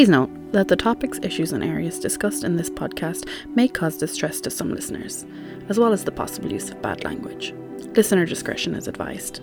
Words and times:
Please 0.00 0.08
note 0.08 0.30
that 0.52 0.68
the 0.68 0.76
topics, 0.76 1.20
issues, 1.22 1.52
and 1.52 1.62
areas 1.62 1.98
discussed 1.98 2.42
in 2.42 2.56
this 2.56 2.70
podcast 2.70 3.28
may 3.54 3.68
cause 3.68 3.98
distress 3.98 4.40
to 4.40 4.50
some 4.50 4.72
listeners, 4.72 5.26
as 5.68 5.78
well 5.78 5.92
as 5.92 6.04
the 6.04 6.10
possible 6.10 6.50
use 6.50 6.70
of 6.70 6.80
bad 6.80 7.04
language. 7.04 7.52
Listener 7.94 8.24
discretion 8.24 8.74
is 8.74 8.88
advised. 8.88 9.42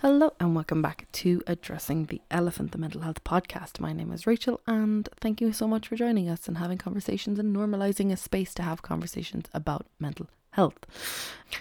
Hello, 0.00 0.32
and 0.40 0.56
welcome 0.56 0.82
back 0.82 1.06
to 1.12 1.40
Addressing 1.46 2.06
the 2.06 2.20
Elephant, 2.32 2.72
the 2.72 2.78
Mental 2.78 3.02
Health 3.02 3.22
Podcast. 3.22 3.78
My 3.78 3.92
name 3.92 4.10
is 4.10 4.26
Rachel, 4.26 4.60
and 4.66 5.08
thank 5.20 5.40
you 5.40 5.52
so 5.52 5.68
much 5.68 5.86
for 5.86 5.94
joining 5.94 6.28
us 6.28 6.48
and 6.48 6.58
having 6.58 6.78
conversations 6.78 7.38
and 7.38 7.54
normalizing 7.54 8.10
a 8.10 8.16
space 8.16 8.54
to 8.54 8.64
have 8.64 8.82
conversations 8.82 9.46
about 9.54 9.86
mental 10.00 10.26
health. 10.50 10.78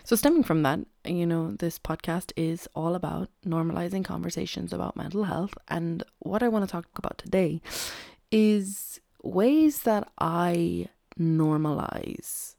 So, 0.03 0.15
stemming 0.15 0.43
from 0.43 0.63
that, 0.63 0.79
you 1.05 1.25
know, 1.25 1.51
this 1.51 1.79
podcast 1.79 2.31
is 2.35 2.67
all 2.75 2.95
about 2.95 3.29
normalizing 3.45 4.03
conversations 4.03 4.73
about 4.73 4.95
mental 4.95 5.25
health. 5.25 5.53
And 5.67 6.03
what 6.19 6.43
I 6.43 6.47
want 6.49 6.65
to 6.65 6.71
talk 6.71 6.85
about 6.95 7.17
today 7.17 7.61
is 8.31 8.99
ways 9.23 9.83
that 9.83 10.09
I 10.19 10.87
normalize 11.19 12.55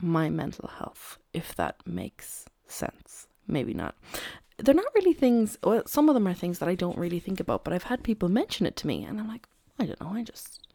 my 0.00 0.28
mental 0.30 0.68
health, 0.68 1.18
if 1.32 1.54
that 1.56 1.76
makes 1.86 2.46
sense. 2.66 3.26
Maybe 3.46 3.74
not 3.74 3.94
they're 4.58 4.74
not 4.74 4.94
really 4.94 5.12
things 5.12 5.58
well 5.62 5.82
some 5.86 6.08
of 6.08 6.14
them 6.14 6.26
are 6.26 6.34
things 6.34 6.58
that 6.58 6.68
i 6.68 6.74
don't 6.74 6.96
really 6.98 7.20
think 7.20 7.40
about 7.40 7.64
but 7.64 7.72
i've 7.72 7.84
had 7.84 8.02
people 8.02 8.28
mention 8.28 8.66
it 8.66 8.76
to 8.76 8.86
me 8.86 9.04
and 9.04 9.20
i'm 9.20 9.28
like 9.28 9.46
i 9.78 9.84
don't 9.84 10.00
know 10.00 10.12
i 10.14 10.22
just 10.22 10.65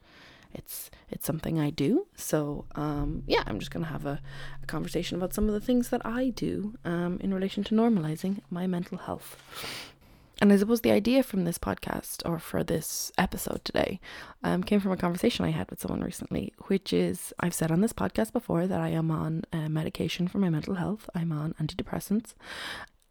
it's 0.53 0.89
it's 1.09 1.25
something 1.25 1.59
i 1.59 1.69
do 1.69 2.07
so 2.15 2.65
um 2.75 3.23
yeah 3.27 3.43
i'm 3.47 3.59
just 3.59 3.71
gonna 3.71 3.85
have 3.85 4.05
a, 4.05 4.19
a 4.62 4.65
conversation 4.65 5.17
about 5.17 5.34
some 5.34 5.48
of 5.48 5.53
the 5.53 5.62
things 5.62 5.89
that 5.89 6.05
i 6.05 6.29
do 6.29 6.73
um 6.85 7.17
in 7.21 7.34
relation 7.34 7.63
to 7.63 7.76
normalizing 7.76 8.39
my 8.49 8.67
mental 8.67 8.98
health 8.98 9.37
and 10.41 10.51
I 10.51 10.57
suppose 10.57 10.81
the 10.81 10.89
idea 10.89 11.21
from 11.21 11.45
this 11.45 11.59
podcast 11.59 12.27
or 12.27 12.39
for 12.39 12.63
this 12.63 13.11
episode 13.15 13.63
today 13.63 13.99
um, 14.43 14.63
came 14.63 14.79
from 14.79 14.91
a 14.91 14.98
conversation 14.98 15.45
I 15.45 15.51
had 15.51 15.70
with 15.70 15.79
someone 15.79 16.01
recently, 16.01 16.51
which 16.65 16.91
is 16.91 17.31
I've 17.39 17.54
said 17.54 17.71
on 17.71 17.81
this 17.81 17.93
podcast 17.93 18.33
before 18.33 18.65
that 18.65 18.81
I 18.81 18.89
am 18.89 19.11
on 19.11 19.43
uh, 19.54 19.70
medication 19.70 20.27
for 20.27 20.39
my 20.39 20.49
mental 20.49 20.73
health. 20.73 21.07
I'm 21.13 21.31
on 21.31 21.54
antidepressants. 21.61 22.33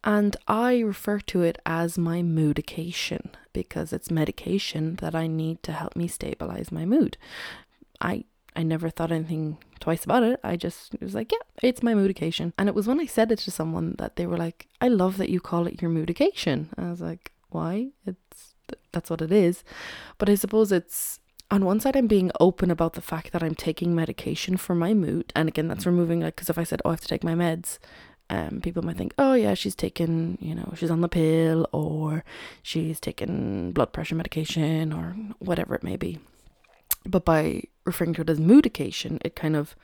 And 0.03 0.35
I 0.47 0.79
refer 0.79 1.19
to 1.19 1.41
it 1.43 1.59
as 1.65 1.97
my 1.97 2.21
moodication 2.21 3.29
because 3.53 3.93
it's 3.93 4.09
medication 4.09 4.95
that 4.95 5.13
I 5.13 5.27
need 5.27 5.61
to 5.63 5.71
help 5.73 5.95
me 5.95 6.07
stabilize 6.07 6.71
my 6.71 6.85
mood. 6.85 7.17
I 7.99 8.25
I 8.55 8.63
never 8.63 8.89
thought 8.89 9.11
anything 9.11 9.59
twice 9.79 10.03
about 10.03 10.23
it. 10.23 10.39
I 10.43 10.57
just 10.57 10.95
was 11.01 11.15
like, 11.15 11.31
yeah, 11.31 11.37
it's 11.63 11.81
my 11.81 11.93
moodication. 11.93 12.51
And 12.57 12.67
it 12.67 12.75
was 12.75 12.85
when 12.87 12.99
I 12.99 13.05
said 13.05 13.31
it 13.31 13.39
to 13.39 13.51
someone 13.51 13.95
that 13.97 14.17
they 14.17 14.25
were 14.25 14.37
like, 14.37 14.67
I 14.81 14.89
love 14.89 15.17
that 15.17 15.29
you 15.29 15.39
call 15.39 15.67
it 15.67 15.81
your 15.81 15.89
moodication. 15.89 16.67
I 16.77 16.89
was 16.89 16.99
like, 16.99 17.31
why? 17.49 17.89
It's 18.05 18.55
that's 18.91 19.09
what 19.09 19.21
it 19.21 19.31
is. 19.31 19.63
But 20.17 20.29
I 20.29 20.35
suppose 20.35 20.71
it's 20.71 21.19
on 21.49 21.65
one 21.65 21.81
side, 21.81 21.97
I'm 21.97 22.07
being 22.07 22.31
open 22.39 22.71
about 22.71 22.93
the 22.93 23.01
fact 23.01 23.33
that 23.33 23.43
I'm 23.43 23.55
taking 23.55 23.93
medication 23.93 24.55
for 24.55 24.73
my 24.73 24.93
mood. 24.93 25.33
And 25.35 25.49
again, 25.49 25.67
that's 25.67 25.85
removing, 25.85 26.21
like, 26.21 26.37
because 26.37 26.49
if 26.49 26.57
I 26.57 26.63
said, 26.63 26.81
oh, 26.85 26.89
I 26.89 26.93
have 26.93 27.01
to 27.01 27.07
take 27.09 27.25
my 27.25 27.35
meds, 27.35 27.77
um, 28.31 28.61
people 28.61 28.81
might 28.81 28.95
think, 28.95 29.13
oh 29.17 29.33
yeah, 29.33 29.53
she's 29.53 29.75
taken, 29.75 30.37
you 30.39 30.55
know, 30.55 30.73
she's 30.77 30.89
on 30.89 31.01
the 31.01 31.09
pill 31.09 31.67
or 31.73 32.23
she's 32.63 32.97
taken 32.99 33.73
blood 33.73 33.91
pressure 33.91 34.15
medication 34.15 34.93
or 34.93 35.17
whatever 35.39 35.75
it 35.75 35.83
may 35.83 35.97
be. 35.97 36.17
But 37.05 37.25
by 37.25 37.63
referring 37.83 38.13
to 38.13 38.21
it 38.21 38.29
as 38.29 38.39
moodication, 38.39 39.19
it 39.25 39.35
kind 39.35 39.57
of 39.57 39.75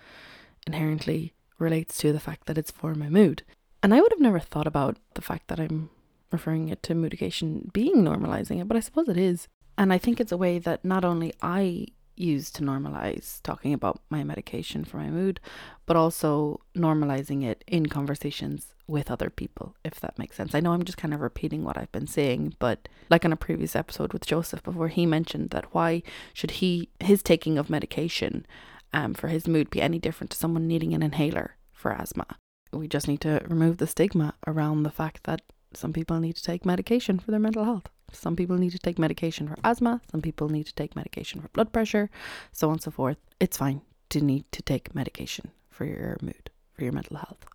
inherently 0.65 1.33
relates 1.59 1.97
to 1.97 2.13
the 2.13 2.21
fact 2.21 2.47
that 2.47 2.57
it's 2.57 2.71
for 2.71 2.95
my 2.95 3.09
mood. 3.09 3.43
And 3.83 3.93
I 3.93 3.99
would 3.99 4.13
have 4.13 4.21
never 4.21 4.39
thought 4.39 4.67
about 4.67 4.95
the 5.15 5.21
fact 5.21 5.49
that 5.49 5.59
I'm 5.59 5.89
referring 6.31 6.69
it 6.69 6.81
to 6.83 6.93
moodication 6.93 7.73
being 7.73 7.97
normalizing 7.97 8.61
it, 8.61 8.67
but 8.69 8.77
I 8.77 8.81
suppose 8.81 9.09
it 9.09 9.17
is. 9.17 9.49
And 9.77 9.91
I 9.91 9.97
think 9.97 10.21
it's 10.21 10.31
a 10.31 10.37
way 10.37 10.57
that 10.59 10.85
not 10.85 11.03
only 11.03 11.33
I 11.41 11.87
used 12.19 12.55
to 12.55 12.63
normalize 12.63 13.41
talking 13.43 13.73
about 13.73 14.01
my 14.09 14.23
medication 14.23 14.83
for 14.83 14.97
my 14.97 15.09
mood, 15.09 15.39
but 15.85 15.95
also 15.95 16.59
normalizing 16.75 17.43
it 17.43 17.63
in 17.67 17.87
conversations 17.87 18.73
with 18.87 19.11
other 19.11 19.29
people, 19.29 19.75
if 19.83 19.99
that 19.99 20.17
makes 20.17 20.37
sense. 20.37 20.55
I 20.55 20.59
know 20.59 20.71
I'm 20.71 20.83
just 20.83 20.97
kind 20.97 21.13
of 21.13 21.19
repeating 21.19 21.63
what 21.63 21.77
I've 21.77 21.91
been 21.91 22.07
saying, 22.07 22.55
but 22.59 22.87
like 23.09 23.25
on 23.25 23.33
a 23.33 23.37
previous 23.37 23.75
episode 23.75 24.13
with 24.13 24.25
Joseph 24.25 24.63
before, 24.63 24.87
he 24.87 25.05
mentioned 25.05 25.49
that 25.49 25.73
why 25.73 26.03
should 26.33 26.51
he 26.51 26.89
his 26.99 27.21
taking 27.21 27.57
of 27.57 27.69
medication 27.69 28.45
um, 28.93 29.13
for 29.13 29.27
his 29.27 29.47
mood 29.47 29.69
be 29.69 29.81
any 29.81 29.99
different 29.99 30.31
to 30.31 30.37
someone 30.37 30.67
needing 30.67 30.93
an 30.93 31.03
inhaler 31.03 31.55
for 31.73 31.91
asthma? 31.91 32.25
We 32.71 32.87
just 32.87 33.07
need 33.07 33.21
to 33.21 33.41
remove 33.47 33.77
the 33.77 33.87
stigma 33.87 34.35
around 34.45 34.83
the 34.83 34.91
fact 34.91 35.23
that 35.23 35.41
some 35.73 35.93
people 35.93 36.19
need 36.19 36.35
to 36.37 36.43
take 36.43 36.65
medication 36.65 37.19
for 37.19 37.31
their 37.31 37.39
mental 37.39 37.65
health. 37.65 37.89
Some 38.11 38.35
people 38.35 38.57
need 38.57 38.71
to 38.71 38.79
take 38.79 38.97
medication 38.97 39.47
for 39.47 39.57
asthma, 39.63 40.01
some 40.11 40.21
people 40.21 40.49
need 40.49 40.65
to 40.65 40.73
take 40.73 40.95
medication 40.95 41.41
for 41.41 41.49
blood 41.49 41.73
pressure, 41.73 42.09
so 42.51 42.67
on 42.67 42.73
and 42.73 42.81
so 42.81 42.91
forth. 42.91 43.17
It's 43.39 43.57
fine 43.57 43.81
to 44.09 44.21
need 44.21 44.45
to 44.51 44.61
take 44.61 44.95
medication 44.95 45.51
for 45.69 45.85
your 45.85 46.17
mood, 46.21 46.49
for 46.73 46.83
your 46.83 46.93
mental 46.93 47.17
health. 47.17 47.45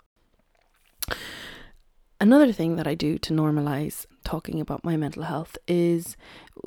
Another 2.20 2.52
thing 2.52 2.76
that 2.76 2.86
I 2.86 2.94
do 2.94 3.18
to 3.18 3.32
normalize 3.32 4.06
talking 4.24 4.60
about 4.60 4.84
my 4.84 4.96
mental 4.96 5.24
health 5.24 5.58
is 5.66 6.16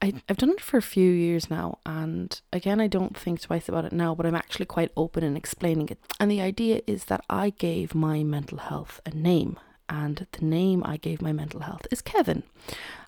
I, 0.00 0.12
I've 0.28 0.36
done 0.36 0.50
it 0.50 0.60
for 0.60 0.76
a 0.76 0.82
few 0.82 1.10
years 1.10 1.50
now, 1.50 1.78
and 1.84 2.40
again, 2.52 2.80
I 2.80 2.86
don't 2.86 3.18
think 3.18 3.40
twice 3.40 3.68
about 3.68 3.84
it 3.84 3.92
now, 3.92 4.14
but 4.14 4.26
I'm 4.26 4.36
actually 4.36 4.66
quite 4.66 4.92
open 4.96 5.24
in 5.24 5.36
explaining 5.36 5.88
it. 5.88 5.98
And 6.20 6.30
the 6.30 6.40
idea 6.40 6.82
is 6.86 7.06
that 7.06 7.24
I 7.28 7.50
gave 7.50 7.96
my 7.96 8.22
mental 8.22 8.58
health 8.58 9.00
a 9.04 9.10
name 9.10 9.58
and 9.88 10.26
the 10.32 10.44
name 10.44 10.82
I 10.84 10.96
gave 10.96 11.22
my 11.22 11.32
mental 11.32 11.60
health 11.60 11.86
is 11.90 12.02
Kevin. 12.02 12.42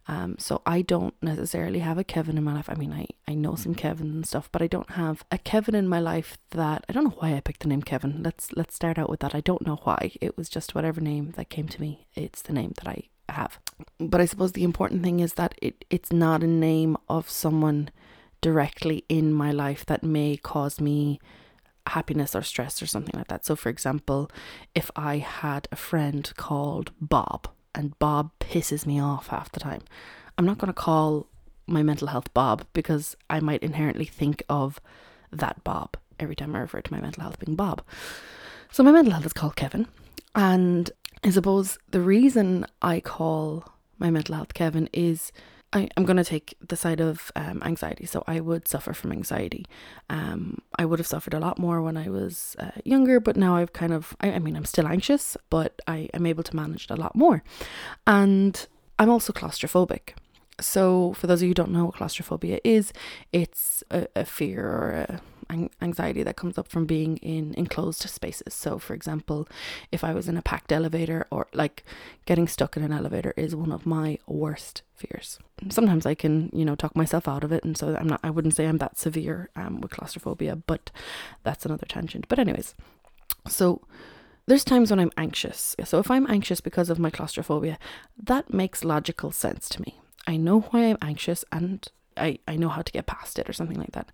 Um, 0.09 0.37
so 0.39 0.63
I 0.67 0.83
don't 0.83 1.15
necessarily 1.23 1.81
have 1.81 1.99
a 1.99 2.05
Kevin 2.05 2.37
in 2.37 2.45
my 2.45 2.55
life. 2.55 2.69
I 2.69 2.75
mean, 2.75 2.93
I, 2.93 3.07
I 3.29 3.35
know 3.35 3.55
some 3.55 3.75
Kevins 3.75 4.15
and 4.15 4.27
stuff, 4.27 4.49
but 4.51 4.63
I 4.63 4.67
don't 4.67 4.91
have 4.91 5.25
a 5.31 5.39
Kevin 5.39 5.75
in 5.75 5.89
my 5.89 6.01
life 6.01 6.37
that 6.51 6.85
I 6.89 6.93
don't 6.93 7.05
know 7.05 7.17
why 7.19 7.35
I 7.35 7.41
picked 7.41 7.61
the 7.61 7.69
name 7.69 7.83
Kevin. 7.83 8.23
Let's 8.23 8.53
let's 8.57 8.75
start 8.75 8.99
out 8.99 9.11
with 9.11 9.21
that. 9.21 9.35
I 9.35 9.41
don't 9.41 9.67
know 9.67 9.79
why. 9.85 10.13
It 10.21 10.37
was 10.37 10.49
just 10.49 10.75
whatever 10.75 11.01
name 11.01 11.33
that 11.37 11.49
came 11.49 11.69
to 11.69 11.81
me. 11.81 12.07
It's 12.15 12.43
the 12.43 12.53
name 12.53 12.73
that 12.79 12.89
I 12.89 13.05
have. 13.29 13.59
But 13.99 14.21
I 14.21 14.25
suppose 14.25 14.53
the 14.53 14.65
important 14.65 15.03
thing 15.03 15.21
is 15.21 15.35
that 15.35 15.55
it, 15.63 15.85
it's 15.91 16.13
not 16.13 16.43
a 16.43 16.49
name 16.49 16.97
of 17.09 17.31
someone 17.31 17.91
directly 18.41 19.05
in 19.09 19.33
my 19.33 19.53
life 19.53 19.85
that 19.87 20.03
may 20.03 20.37
cause 20.37 20.81
me 20.81 21.21
happiness 21.91 22.35
or 22.35 22.43
stress 22.43 22.83
or 22.83 22.87
something 22.87 23.17
like 23.17 23.29
that. 23.29 23.45
So, 23.45 23.57
for 23.57 23.69
example, 23.69 24.31
if 24.75 24.91
I 24.97 25.19
had 25.19 25.69
a 25.73 25.77
friend 25.77 26.31
called 26.37 26.93
Bob 27.01 27.49
and 27.75 27.99
Bob 27.99 28.31
pisses 28.39 28.87
me 28.87 29.01
off 29.01 29.29
half 29.29 29.53
the 29.53 29.61
time, 29.61 29.83
I'm 30.39 30.47
not 30.47 30.59
going 30.59 30.73
to 30.73 30.73
call 30.89 31.27
my 31.67 31.83
mental 31.83 32.09
health 32.09 32.33
Bob 32.35 32.65
because 32.73 33.17
I 33.29 33.41
might 33.41 33.63
inherently 33.63 34.05
think 34.05 34.43
of 34.49 34.81
that 35.33 35.63
Bob 35.65 35.97
every 36.19 36.37
time 36.37 36.55
I 36.55 36.61
refer 36.61 36.81
to 36.81 36.93
my 36.93 37.01
mental 37.01 37.23
health 37.23 37.39
being 37.39 37.57
Bob. 37.57 37.83
So, 38.71 38.83
my 38.83 38.93
mental 38.93 39.13
health 39.13 39.27
is 39.27 39.33
called 39.33 39.57
Kevin. 39.57 39.87
And 40.35 40.91
I 41.25 41.31
suppose 41.31 41.79
the 41.91 42.01
reason 42.01 42.67
I 42.81 43.01
call 43.01 43.65
my 43.99 44.11
mental 44.11 44.37
health 44.37 44.55
Kevin 44.55 44.89
is 44.93 45.33
I, 45.73 45.89
am 45.97 46.05
going 46.05 46.17
to 46.17 46.25
take 46.25 46.57
the 46.67 46.77
side 46.77 47.01
of 47.01 47.31
um, 47.37 47.63
anxiety. 47.65 48.07
So 48.07 48.25
I 48.27 48.41
would 48.41 48.67
suffer 48.67 48.93
from 48.93 49.13
anxiety. 49.13 49.67
Um, 50.09 50.59
I 50.79 50.85
would 50.85 50.99
have 50.99 51.07
suffered 51.07 51.35
a 51.35 51.39
lot 51.39 51.59
more 51.59 51.81
when 51.81 51.97
I 51.97 52.09
was 52.09 52.57
uh, 52.59 52.73
younger, 52.85 53.21
but 53.21 53.37
now 53.37 53.57
I've 53.57 53.73
kind 53.73 53.93
of, 53.93 54.17
I, 54.21 54.33
I 54.33 54.39
mean, 54.41 54.57
I'm 54.57 54.65
still 54.65 54.87
anxious, 54.87 55.37
but 55.49 55.81
I 55.87 56.09
am 56.13 56.27
able 56.27 56.43
to 56.43 56.57
manage 56.57 56.85
it 56.85 56.91
a 56.91 56.97
lot 56.97 57.15
more. 57.15 57.43
And 58.07 58.67
I'm 58.99 59.11
also 59.11 59.33
claustrophobic. 59.33 60.15
So, 60.61 61.15
for 61.15 61.27
those 61.27 61.39
of 61.41 61.45
you 61.45 61.51
who 61.51 61.55
don't 61.55 61.71
know 61.71 61.87
what 61.87 61.95
claustrophobia 61.95 62.61
is, 62.65 62.93
it's 63.33 63.83
a, 63.91 64.07
a 64.15 64.25
fear 64.27 64.67
or 64.67 64.91
a 65.09 65.21
anxiety 65.81 66.23
that 66.23 66.37
comes 66.37 66.59
up 66.59 66.69
from 66.69 66.87
being 66.87 67.17
in 67.19 67.55
enclosed 67.55 68.03
spaces. 68.09 68.55
So, 68.55 68.79
for 68.79 68.95
example, 68.95 69.49
if 69.93 70.05
I 70.05 70.13
was 70.15 70.29
in 70.29 70.37
a 70.37 70.43
packed 70.43 70.73
elevator 70.73 71.27
or 71.31 71.49
like 71.53 71.85
getting 72.27 72.49
stuck 72.49 72.77
in 72.77 72.83
an 72.83 72.93
elevator 72.93 73.35
is 73.37 73.55
one 73.55 73.73
of 73.73 73.87
my 73.87 74.19
worst 74.27 74.83
fears. 74.95 75.39
Sometimes 75.69 76.07
I 76.07 76.15
can, 76.15 76.51
you 76.53 76.65
know, 76.65 76.75
talk 76.75 76.95
myself 76.95 77.27
out 77.29 77.45
of 77.45 77.53
it, 77.53 77.65
and 77.65 77.77
so 77.77 77.97
I'm 77.97 78.09
not. 78.09 78.21
I 78.23 78.31
wouldn't 78.31 78.55
say 78.55 78.67
I'm 78.67 78.79
that 78.79 78.99
severe 78.99 79.51
um, 79.57 79.81
with 79.81 79.91
claustrophobia, 79.91 80.57
but 80.57 80.91
that's 81.43 81.67
another 81.67 81.87
tangent. 81.87 82.29
But 82.29 82.39
anyways, 82.39 82.75
so 83.49 83.83
there's 84.47 84.65
times 84.65 84.91
when 84.91 85.01
I'm 85.01 85.13
anxious. 85.17 85.77
So 85.85 85.99
if 85.99 86.11
I'm 86.11 86.29
anxious 86.29 86.61
because 86.61 86.91
of 86.91 86.99
my 86.99 87.11
claustrophobia, 87.11 87.79
that 88.23 88.53
makes 88.53 88.85
logical 88.85 89.31
sense 89.31 89.69
to 89.71 89.83
me. 89.83 90.01
I 90.27 90.37
know 90.37 90.61
why 90.61 90.87
I'm 90.87 90.99
anxious 91.03 91.45
and 91.53 91.87
I, 92.17 92.39
I 92.47 92.57
know 92.57 92.69
how 92.69 92.83
to 92.83 92.93
get 92.93 93.07
past 93.07 93.39
it 93.39 93.49
or 93.49 93.53
something 93.53 93.79
like 93.79 93.93
that. 93.93 94.11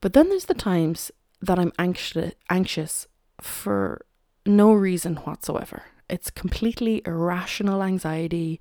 But 0.00 0.12
then 0.12 0.28
there's 0.28 0.46
the 0.46 0.54
times 0.54 1.10
that 1.42 1.58
I'm 1.58 1.72
anxious 1.78 2.32
anxious 2.48 3.06
for 3.40 4.04
no 4.46 4.72
reason 4.72 5.16
whatsoever. 5.16 5.82
It's 6.08 6.30
completely 6.30 7.02
irrational 7.06 7.82
anxiety. 7.82 8.60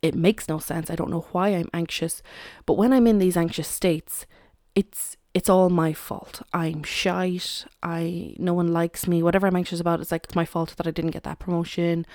It 0.00 0.14
makes 0.14 0.48
no 0.48 0.58
sense. 0.58 0.90
I 0.90 0.96
don't 0.96 1.10
know 1.10 1.26
why 1.32 1.48
I'm 1.50 1.68
anxious, 1.72 2.22
but 2.66 2.74
when 2.74 2.92
I'm 2.92 3.06
in 3.06 3.18
these 3.18 3.36
anxious 3.36 3.68
states, 3.68 4.26
it's 4.74 5.16
it's 5.34 5.48
all 5.48 5.70
my 5.70 5.92
fault. 5.92 6.42
I'm 6.52 6.82
shite. 6.82 7.64
I 7.82 8.34
no 8.38 8.52
one 8.52 8.72
likes 8.72 9.06
me. 9.06 9.22
Whatever 9.22 9.46
I'm 9.46 9.56
anxious 9.56 9.80
about, 9.80 10.00
it's 10.00 10.12
like 10.12 10.24
it's 10.24 10.34
my 10.34 10.44
fault 10.44 10.74
that 10.76 10.86
I 10.86 10.90
didn't 10.90 11.12
get 11.12 11.22
that 11.22 11.38
promotion, 11.38 12.06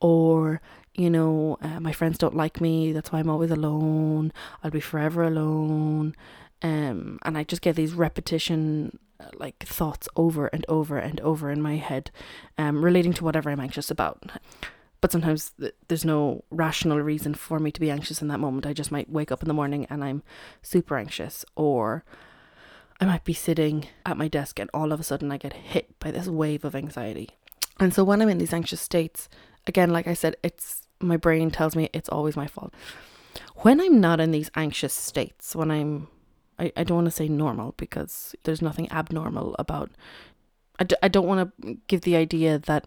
or 0.00 0.60
you 0.94 1.08
know, 1.08 1.58
uh, 1.62 1.78
my 1.80 1.92
friends 1.92 2.18
don't 2.18 2.36
like 2.36 2.60
me. 2.60 2.92
That's 2.92 3.12
why 3.12 3.20
I'm 3.20 3.30
always 3.30 3.52
alone. 3.52 4.32
I'll 4.64 4.70
be 4.72 4.80
forever 4.80 5.22
alone. 5.22 6.14
Um, 6.62 7.18
and 7.22 7.38
I 7.38 7.44
just 7.44 7.62
get 7.62 7.76
these 7.76 7.92
repetition 7.92 8.98
uh, 9.20 9.26
like 9.34 9.64
thoughts 9.64 10.08
over 10.16 10.46
and 10.48 10.64
over 10.68 10.98
and 10.98 11.20
over 11.20 11.50
in 11.50 11.62
my 11.62 11.76
head, 11.76 12.10
um, 12.56 12.84
relating 12.84 13.12
to 13.14 13.24
whatever 13.24 13.50
I'm 13.50 13.60
anxious 13.60 13.90
about. 13.90 14.30
But 15.00 15.12
sometimes 15.12 15.50
th- 15.60 15.74
there's 15.86 16.04
no 16.04 16.44
rational 16.50 17.00
reason 17.00 17.34
for 17.34 17.60
me 17.60 17.70
to 17.70 17.80
be 17.80 17.90
anxious 17.90 18.20
in 18.20 18.28
that 18.28 18.40
moment. 18.40 18.66
I 18.66 18.72
just 18.72 18.90
might 18.90 19.10
wake 19.10 19.30
up 19.30 19.42
in 19.42 19.48
the 19.48 19.54
morning 19.54 19.86
and 19.88 20.02
I'm 20.02 20.22
super 20.62 20.96
anxious, 20.96 21.44
or 21.54 22.04
I 23.00 23.04
might 23.04 23.24
be 23.24 23.32
sitting 23.32 23.86
at 24.04 24.16
my 24.16 24.26
desk 24.26 24.58
and 24.58 24.68
all 24.74 24.90
of 24.90 24.98
a 24.98 25.04
sudden 25.04 25.30
I 25.30 25.36
get 25.36 25.52
hit 25.52 25.98
by 26.00 26.10
this 26.10 26.26
wave 26.26 26.64
of 26.64 26.74
anxiety. 26.74 27.30
And 27.78 27.94
so 27.94 28.02
when 28.02 28.20
I'm 28.20 28.28
in 28.28 28.38
these 28.38 28.52
anxious 28.52 28.80
states, 28.80 29.28
again, 29.68 29.90
like 29.90 30.08
I 30.08 30.14
said, 30.14 30.36
it's 30.42 30.82
my 31.00 31.16
brain 31.16 31.52
tells 31.52 31.76
me 31.76 31.88
it's 31.92 32.08
always 32.08 32.36
my 32.36 32.48
fault. 32.48 32.74
When 33.58 33.80
I'm 33.80 34.00
not 34.00 34.18
in 34.18 34.32
these 34.32 34.50
anxious 34.56 34.94
states, 34.94 35.54
when 35.54 35.70
I'm, 35.70 36.08
I, 36.58 36.72
I 36.76 36.84
don't 36.84 36.96
want 36.96 37.06
to 37.06 37.12
say 37.12 37.28
normal 37.28 37.74
because 37.76 38.34
there's 38.44 38.62
nothing 38.62 38.90
abnormal 38.90 39.54
about, 39.58 39.90
I 40.78 40.84
d- 40.84 40.96
I 41.02 41.08
don't 41.08 41.26
want 41.26 41.52
to 41.62 41.78
give 41.86 42.02
the 42.02 42.16
idea 42.16 42.58
that 42.58 42.86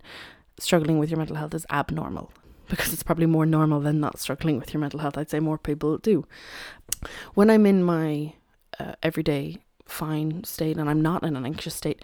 struggling 0.59 0.99
with 0.99 1.09
your 1.09 1.17
mental 1.17 1.35
health 1.37 1.53
is 1.53 1.65
abnormal 1.71 2.31
because 2.69 2.93
it's 2.93 3.03
probably 3.03 3.25
more 3.25 3.45
normal 3.45 3.79
than 3.79 3.99
not 3.99 4.19
struggling 4.19 4.57
with 4.57 4.73
your 4.73 4.81
mental 4.81 4.99
health. 4.99 5.17
I'd 5.17 5.29
say 5.29 5.39
more 5.39 5.57
people 5.57 5.97
do. 5.97 6.25
When 7.33 7.49
I'm 7.49 7.65
in 7.65 7.83
my 7.83 8.33
uh, 8.79 8.93
everyday 9.03 9.57
fine 9.85 10.43
state 10.43 10.77
and 10.77 10.89
I'm 10.89 11.01
not 11.01 11.23
in 11.23 11.35
an 11.35 11.45
anxious 11.45 11.75
state, 11.75 12.03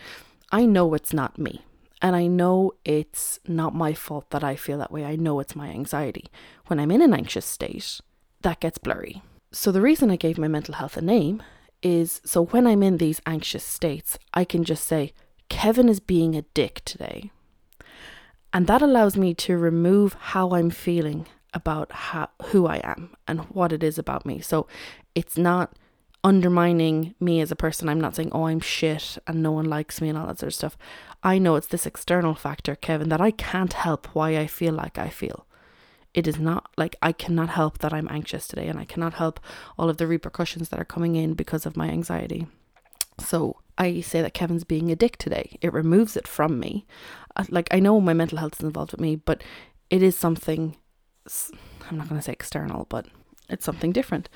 I 0.52 0.66
know 0.66 0.94
it's 0.94 1.14
not 1.14 1.38
me. 1.38 1.64
And 2.02 2.16
I 2.16 2.28
know 2.28 2.74
it's 2.86 3.40
not 3.48 3.74
my 3.74 3.94
fault 3.94 4.30
that 4.30 4.44
I 4.44 4.56
feel 4.56 4.78
that 4.78 4.92
way. 4.92 5.04
I 5.04 5.16
know 5.16 5.40
it's 5.40 5.56
my 5.56 5.70
anxiety. 5.70 6.26
When 6.68 6.80
I'm 6.80 6.92
in 6.92 7.02
an 7.02 7.14
anxious 7.14 7.46
state, 7.46 8.02
that 8.42 8.60
gets 8.60 8.78
blurry. 8.78 9.24
So, 9.52 9.72
the 9.72 9.82
reason 9.82 10.12
I 10.12 10.16
gave 10.16 10.38
my 10.38 10.48
mental 10.48 10.76
health 10.76 10.98
a 10.98 11.02
name 11.02 11.42
is 11.88 12.22
so 12.26 12.46
when 12.46 12.68
I'm 12.68 12.84
in 12.84 12.98
these 12.98 13.22
anxious 13.26 13.64
states, 13.64 14.18
I 14.34 14.44
can 14.44 14.64
just 14.64 14.86
say, 14.86 15.14
Kevin 15.50 15.90
is 15.90 16.00
being 16.00 16.36
a 16.36 16.42
dick 16.54 16.82
today. 16.86 17.32
And 18.52 18.68
that 18.68 18.82
allows 18.82 19.16
me 19.16 19.34
to 19.36 19.58
remove 19.58 20.14
how 20.14 20.52
I'm 20.52 20.70
feeling 20.70 21.28
about 21.54 21.92
how, 21.92 22.30
who 22.48 22.68
I 22.68 22.78
am 22.78 23.16
and 23.28 23.42
what 23.46 23.72
it 23.72 23.84
is 23.84 23.98
about 23.98 24.26
me. 24.26 24.42
So, 24.42 24.68
it's 25.16 25.38
not 25.38 25.74
undermining 26.24 27.16
me 27.20 27.40
as 27.42 27.52
a 27.52 27.56
person. 27.56 27.88
I'm 27.88 28.02
not 28.02 28.16
saying, 28.16 28.32
oh, 28.34 28.48
I'm 28.48 28.60
shit 28.60 29.18
and 29.26 29.42
no 29.42 29.52
one 29.52 29.66
likes 29.66 30.02
me 30.02 30.10
and 30.10 30.18
all 30.18 30.28
that 30.28 30.40
sort 30.40 30.50
of 30.50 30.56
stuff. 30.56 30.78
I 31.24 31.38
know 31.38 31.56
it's 31.56 31.68
this 31.68 31.86
external 31.86 32.36
factor, 32.36 32.76
Kevin, 32.76 33.10
that 33.10 33.22
I 33.22 33.32
can't 33.32 33.74
help 33.74 34.08
why 34.14 34.38
I 34.38 34.46
feel 34.46 34.74
like 34.74 34.98
I 34.98 35.10
feel. 35.10 35.47
It 36.18 36.28
is 36.28 36.40
not 36.40 36.72
like 36.78 36.96
I 37.00 37.12
cannot 37.12 37.50
help 37.50 37.78
that 37.78 37.94
I'm 37.94 38.08
anxious 38.10 38.48
today 38.48 38.68
and 38.70 38.80
I 38.80 38.86
cannot 38.86 39.14
help 39.14 39.40
all 39.78 39.88
of 39.88 39.98
the 39.98 40.08
repercussions 40.08 40.70
that 40.70 40.80
are 40.80 40.94
coming 40.96 41.16
in 41.16 41.36
because 41.36 41.68
of 41.68 41.78
my 41.78 41.90
anxiety. 41.90 42.48
So 43.20 43.58
I 43.78 44.02
say 44.02 44.24
that 44.24 44.34
Kevin's 44.34 44.64
being 44.64 44.92
a 44.92 44.96
dick 44.96 45.18
today. 45.18 45.60
It 45.62 45.72
removes 45.72 46.18
it 46.18 46.28
from 46.28 46.60
me. 46.60 46.88
Uh, 47.36 47.46
like, 47.50 47.68
I 47.70 47.80
know 47.80 48.02
my 48.02 48.16
mental 48.16 48.40
health 48.40 48.56
is 48.60 48.64
involved 48.64 48.94
with 48.94 49.00
me, 49.00 49.16
but 49.16 49.44
it 49.92 50.02
is 50.02 50.18
something, 50.18 50.76
I'm 51.88 51.98
not 52.00 52.10
going 52.10 52.20
to 52.20 52.26
say 52.26 52.32
external, 52.32 52.88
but 52.90 53.06
it's 53.48 53.64
something 53.64 53.92
different. 53.92 54.28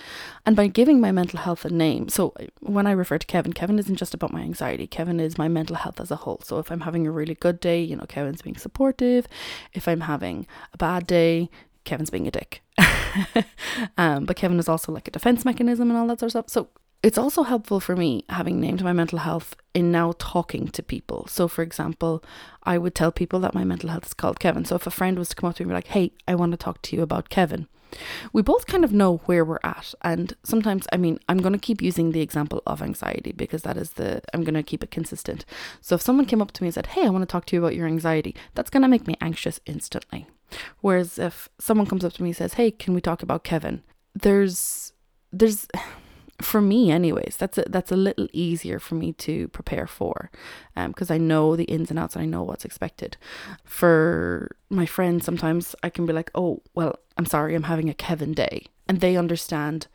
And 0.45 0.56
by 0.56 0.68
giving 0.68 1.01
my 1.01 1.12
mental 1.12 1.39
health 1.39 1.66
a 1.66 1.72
name, 1.72 2.10
so 2.10 2.36
when 2.60 2.86
I 2.86 2.92
refer 2.92 3.18
to 3.18 3.25
Kevin, 3.25 3.54
Kevin 3.54 3.80
isn't 3.80 3.95
just 3.95 4.13
about 4.13 4.31
my 4.31 4.42
anxiety. 4.42 4.86
Kevin 4.86 5.19
is 5.19 5.39
my 5.39 5.48
mental 5.48 5.77
health 5.77 6.00
as 6.00 6.12
a 6.12 6.16
whole. 6.18 6.42
So 6.44 6.60
if 6.60 6.72
I'm 6.72 6.81
having 6.81 7.07
a 7.07 7.12
really 7.12 7.36
good 7.36 7.60
day, 7.60 7.81
you 7.81 7.95
know, 7.95 8.06
Kevin's 8.06 8.44
being 8.44 8.57
supportive. 8.57 9.27
If 9.74 9.88
I'm 9.88 10.01
having 10.01 10.45
a 10.74 10.77
bad 10.77 11.07
day, 11.07 11.50
Kevin's 11.83 12.10
being 12.10 12.28
a 12.28 12.31
dick. 12.31 12.62
um, 13.98 14.25
but 14.25 14.36
Kevin 14.36 14.60
is 14.60 14.69
also 14.69 14.92
like 14.92 15.07
a 15.07 15.12
defense 15.12 15.45
mechanism 15.45 15.89
and 15.89 15.98
all 15.98 16.07
that 16.07 16.19
sort 16.19 16.28
of 16.28 16.31
stuff. 16.31 16.50
So 16.50 16.69
it's 17.04 17.18
also 17.18 17.44
helpful 17.44 17.80
for 17.80 17.95
me 17.95 18.24
having 18.30 18.60
named 18.60 18.83
my 18.83 18.94
mental 18.94 19.19
health 19.19 19.56
in 19.74 19.92
now 19.92 20.13
talking 20.19 20.68
to 20.68 20.83
people. 20.83 21.25
So, 21.28 21.48
for 21.48 21.63
example, 21.63 22.24
I 22.63 22.78
would 22.78 22.94
tell 22.94 23.12
people 23.12 23.39
that 23.39 23.56
my 23.56 23.63
mental 23.63 23.89
health 23.89 24.06
is 24.06 24.13
called 24.13 24.39
Kevin. 24.39 24.66
So, 24.66 24.75
if 24.75 24.86
a 24.86 24.92
friend 24.92 25.18
was 25.18 25.30
to 25.30 25.36
come 25.36 25.50
up 25.50 25.56
to 25.56 25.63
me 25.63 25.66
and 25.66 25.72
be 25.72 25.75
like, 25.75 25.88
hey, 25.88 26.12
I 26.28 26.36
want 26.36 26.51
to 26.51 26.57
talk 26.57 26.81
to 26.83 26.95
you 26.95 27.01
about 27.01 27.30
Kevin, 27.30 27.68
we 28.34 28.42
both 28.42 28.68
kind 28.68 28.84
of 28.84 28.94
know 28.94 29.18
where 29.25 29.44
we're 29.44 29.60
at. 29.63 29.94
And 30.04 30.36
sometimes, 30.44 30.88
I 30.94 30.98
mean, 30.98 31.19
I'm 31.27 31.39
going 31.39 31.54
to 31.54 31.60
keep 31.60 31.81
using 31.81 32.12
the 32.12 32.22
example 32.22 32.62
of 32.68 32.81
anxiety 32.81 33.31
because 33.31 33.63
that 33.63 33.77
is 33.77 33.92
the, 33.94 34.22
I'm 34.34 34.44
going 34.44 34.54
to 34.54 34.63
keep 34.63 34.84
it 34.84 34.92
consistent. 34.92 35.44
So 35.81 35.95
if 35.95 36.01
someone 36.01 36.25
came 36.25 36.42
up 36.42 36.51
to 36.51 36.63
me 36.63 36.68
and 36.68 36.75
said, 36.75 36.88
Hey, 36.88 37.06
I 37.06 37.10
want 37.10 37.24
to 37.24 37.31
talk 37.31 37.45
to 37.48 37.56
you 37.56 37.62
about 37.62 37.75
your 37.75 37.88
anxiety, 37.88 38.36
that's 38.54 38.69
going 38.69 38.84
to 38.84 38.88
make 38.88 39.07
me 39.07 39.16
anxious 39.22 39.60
instantly. 39.66 40.27
Whereas 40.81 41.19
if 41.19 41.50
someone 41.59 41.88
comes 41.88 42.03
up 42.06 42.13
to 42.13 42.24
me 42.24 42.30
and 42.30 42.38
says, 42.38 42.53
Hey, 42.53 42.71
can 42.71 42.94
we 42.94 43.01
talk 43.01 43.24
about 43.24 43.44
Kevin? 43.44 43.83
There's, 44.13 44.94
there's, 45.31 45.68
for 46.42 46.62
me 46.62 46.92
anyways 46.92 47.36
that's 47.38 47.57
a, 47.57 47.63
that's 47.69 47.92
a 47.92 47.95
little 47.95 48.27
easier 48.33 48.80
for 48.80 48.95
me 48.95 49.13
to 49.13 49.48
prepare 49.50 49.88
for 49.88 50.30
because 50.88 51.12
um, 51.12 51.15
i 51.15 51.18
know 51.18 51.56
the 51.56 51.65
ins 51.65 51.89
and 51.89 52.00
outs 52.00 52.15
and 52.15 52.24
i 52.24 52.25
know 52.25 52.44
what's 52.44 52.65
expected. 52.65 53.18
For 53.63 54.56
my 54.69 54.86
friends 54.86 55.25
sometimes 55.25 55.75
i 55.83 55.89
can 55.89 56.06
be 56.06 56.13
like 56.13 56.31
oh 56.36 56.62
well 56.74 57.00
i'm 57.18 57.25
sorry 57.25 57.56
i'm 57.56 57.63
having 57.63 57.89
a 57.89 57.94
kevin 57.94 58.33
day. 58.33 58.65
And 58.88 59.00
they 59.00 59.15
understand 59.15 59.88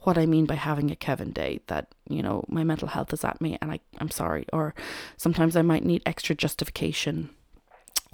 what 0.00 0.18
i 0.18 0.26
mean 0.26 0.46
by 0.46 0.56
having 0.56 0.90
a 0.90 0.96
kevin 0.96 1.30
day 1.30 1.60
that 1.68 1.94
you 2.08 2.22
know 2.22 2.44
my 2.48 2.64
mental 2.64 2.88
health 2.88 3.12
is 3.12 3.24
at 3.24 3.40
me 3.40 3.58
and 3.60 3.70
I, 3.70 3.80
i'm 3.98 4.10
sorry. 4.10 4.46
Or 4.52 4.74
sometimes 5.16 5.56
i 5.56 5.62
might 5.62 5.84
need 5.84 6.02
extra 6.04 6.34
justification 6.34 7.30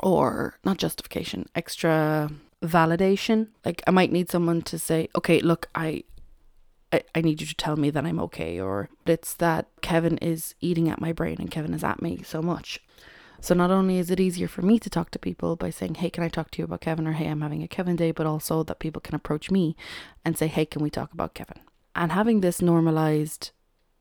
or 0.01 0.55
not 0.65 0.79
justification 0.79 1.47
extra 1.55 2.31
validation 2.63 3.49
like 3.65 3.83
i 3.87 3.91
might 3.91 4.13
need 4.13 4.31
someone 4.31 4.61
to 4.63 4.79
say 4.79 5.09
okay 5.15 5.41
look 5.41 5.69
i 5.75 6.03
I, 6.93 7.03
I 7.15 7.21
need 7.21 7.41
you 7.41 7.47
to 7.47 7.55
tell 7.55 7.77
me 7.77 7.91
that 7.91 8.07
I'm 8.07 8.21
okay, 8.21 8.59
or 8.61 8.89
it's 9.07 9.35
that 9.35 9.69
Kevin 9.83 10.19
is 10.19 10.55
eating 10.61 10.89
at 10.89 11.01
my 11.01 11.13
brain 11.13 11.37
and 11.39 11.51
Kevin 11.51 11.75
is 11.75 11.85
at 11.85 12.03
me 12.03 12.23
so 12.23 12.41
much. 12.41 12.81
So 13.41 13.55
not 13.55 13.71
only 13.71 13.99
is 13.99 14.11
it 14.11 14.19
easier 14.19 14.49
for 14.49 14.63
me 14.63 14.79
to 14.81 14.91
talk 14.91 15.11
to 15.13 15.19
people 15.19 15.55
by 15.55 15.71
saying, 15.71 15.97
"Hey, 15.97 16.11
can 16.11 16.25
I 16.25 16.29
talk 16.29 16.51
to 16.53 16.59
you 16.59 16.65
about 16.65 16.81
Kevin?" 16.81 17.07
or 17.07 17.13
"Hey, 17.13 17.29
I'm 17.29 17.41
having 17.41 17.63
a 17.63 17.69
Kevin 17.69 17.95
day," 17.95 18.11
but 18.11 18.27
also 18.27 18.63
that 18.65 18.81
people 18.81 19.01
can 19.01 19.15
approach 19.15 19.51
me 19.51 19.77
and 20.25 20.37
say, 20.37 20.49
"Hey, 20.49 20.65
can 20.65 20.83
we 20.83 20.91
talk 20.91 21.13
about 21.13 21.35
Kevin?" 21.35 21.61
And 21.95 22.13
having 22.13 22.41
this 22.41 22.61
normalized 22.61 23.51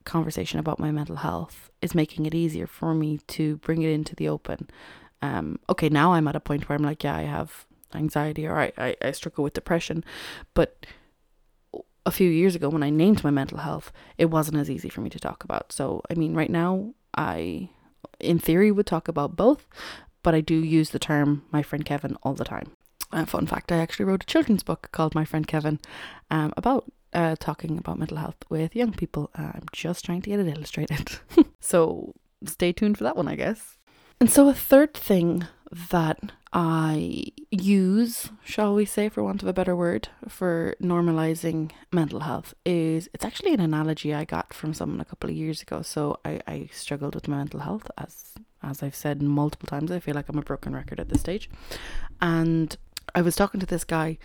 conversation 0.06 0.60
about 0.60 0.80
my 0.80 0.92
mental 0.92 1.18
health 1.18 1.70
is 1.82 1.94
making 1.94 2.26
it 2.26 2.34
easier 2.34 2.66
for 2.66 2.96
me 2.96 3.20
to 3.28 3.58
bring 3.58 3.82
it 3.82 3.92
into 3.92 4.16
the 4.16 4.30
open. 4.30 4.70
Um, 5.22 5.60
okay, 5.70 5.90
now 5.90 6.14
I'm 6.14 6.28
at 6.28 6.36
a 6.36 6.40
point 6.40 6.68
where 6.68 6.78
I'm 6.78 6.84
like, 6.84 7.04
yeah, 7.04 7.16
I 7.16 7.24
have 7.24 7.66
anxiety 7.94 8.46
or 8.46 8.58
I, 8.58 8.72
I, 8.78 8.96
I 9.02 9.12
struggle 9.12 9.44
with 9.44 9.54
depression, 9.54 10.04
but 10.54 10.86
a 12.06 12.12
few 12.12 12.30
years 12.30 12.56
ago 12.56 12.70
when 12.70 12.84
I 12.84 12.90
named 12.90 13.24
my 13.24 13.32
mental 13.32 13.60
health, 13.60 13.92
it 14.18 14.26
wasn't 14.26 14.58
as 14.58 14.70
easy 14.70 14.90
for 14.90 15.02
me 15.02 15.10
to 15.10 15.20
talk 15.20 15.44
about. 15.44 15.74
So, 15.74 16.02
I 16.10 16.14
mean, 16.14 16.34
right 16.36 16.50
now, 16.50 16.94
I, 17.18 17.70
in 18.20 18.40
theory, 18.40 18.72
would 18.72 18.86
talk 18.86 19.10
about 19.10 19.36
both, 19.36 19.68
but 20.24 20.34
I 20.34 20.42
do 20.42 20.56
use 20.56 20.92
the 20.92 21.00
term 21.00 21.44
my 21.52 21.62
friend 21.62 21.84
Kevin 21.84 22.16
all 22.24 22.34
the 22.34 22.46
time. 22.46 22.72
Uh, 23.12 23.26
fun 23.26 23.46
fact 23.46 23.72
I 23.72 23.78
actually 23.78 24.06
wrote 24.06 24.24
a 24.24 24.26
children's 24.26 24.64
book 24.64 24.90
called 24.92 25.16
My 25.16 25.24
Friend 25.24 25.48
Kevin 25.48 25.80
um, 26.30 26.54
about 26.58 26.92
uh, 27.14 27.36
talking 27.40 27.78
about 27.78 28.00
mental 28.00 28.18
health 28.18 28.38
with 28.50 28.76
young 28.76 28.94
people. 28.94 29.30
Uh, 29.38 29.52
I'm 29.54 29.66
just 29.72 30.04
trying 30.06 30.22
to 30.24 30.30
get 30.30 30.40
it 30.40 30.48
illustrated. 30.48 31.20
so, 31.60 32.14
stay 32.46 32.74
tuned 32.74 32.98
for 32.98 33.06
that 33.06 33.16
one, 33.16 33.28
I 33.28 33.36
guess. 33.36 33.77
And 34.20 34.32
so, 34.32 34.50
a 34.50 34.54
third 34.54 34.94
thing 34.94 35.46
that 35.92 36.20
I 36.52 37.26
use, 37.52 38.32
shall 38.44 38.74
we 38.74 38.86
say, 38.86 39.10
for 39.10 39.22
want 39.22 39.44
of 39.44 39.48
a 39.48 39.54
better 39.54 39.76
word, 39.76 40.10
for 40.28 40.76
normalizing 40.82 41.72
mental 41.92 42.22
health 42.22 42.54
is 42.66 43.10
it's 43.14 43.26
actually 43.26 43.54
an 43.54 43.60
analogy 43.60 44.14
I 44.14 44.26
got 44.26 44.54
from 44.54 44.74
someone 44.74 45.02
a 45.02 45.06
couple 45.06 45.30
of 45.30 45.36
years 45.36 45.62
ago. 45.62 45.82
So 45.82 46.20
I, 46.26 46.42
I 46.48 46.70
struggled 46.72 47.14
with 47.14 47.28
my 47.28 47.38
mental 47.38 47.60
health 47.60 47.90
as 47.98 48.34
as 48.64 48.82
I've 48.82 48.96
said 48.96 49.22
multiple 49.22 49.68
times. 49.68 49.92
I 49.92 50.00
feel 50.00 50.16
like 50.16 50.30
I'm 50.30 50.40
a 50.40 50.42
broken 50.42 50.74
record 50.74 51.00
at 51.00 51.10
this 51.10 51.22
stage. 51.22 51.50
And 52.20 52.76
I 53.14 53.22
was 53.22 53.36
talking 53.36 53.60
to 53.60 53.68
this 53.68 53.84
guy 53.84 54.18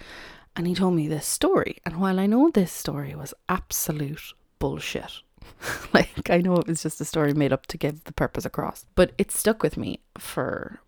and 0.56 0.66
he 0.66 0.74
told 0.74 0.94
me 0.94 1.06
this 1.06 1.26
story. 1.26 1.78
And 1.84 2.00
while 2.00 2.18
I 2.18 2.26
know 2.26 2.50
this 2.50 2.72
story 2.72 3.14
was 3.14 3.34
absolute 3.48 4.32
bullshit, 4.58 5.20
like 5.94 6.30
I 6.30 6.38
know 6.38 6.56
it 6.56 6.66
was 6.66 6.82
just 6.82 7.00
a 7.00 7.04
story 7.04 7.34
made 7.34 7.52
up 7.52 7.66
to 7.66 7.78
give 7.78 8.04
the 8.04 8.12
purpose 8.12 8.44
across, 8.44 8.86
but 8.94 9.12
it 9.18 9.30
stuck 9.30 9.62
with 9.62 9.76
me 9.76 10.00
for 10.18 10.80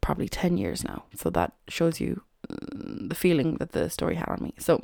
probably 0.00 0.28
10 0.28 0.56
years 0.56 0.84
now. 0.84 1.04
So 1.14 1.30
that 1.30 1.52
shows 1.68 2.00
you 2.00 2.22
mm, 2.50 3.08
the 3.08 3.14
feeling 3.14 3.56
that 3.56 3.72
the 3.72 3.90
story 3.90 4.16
had 4.16 4.28
on 4.28 4.42
me. 4.42 4.54
So, 4.58 4.82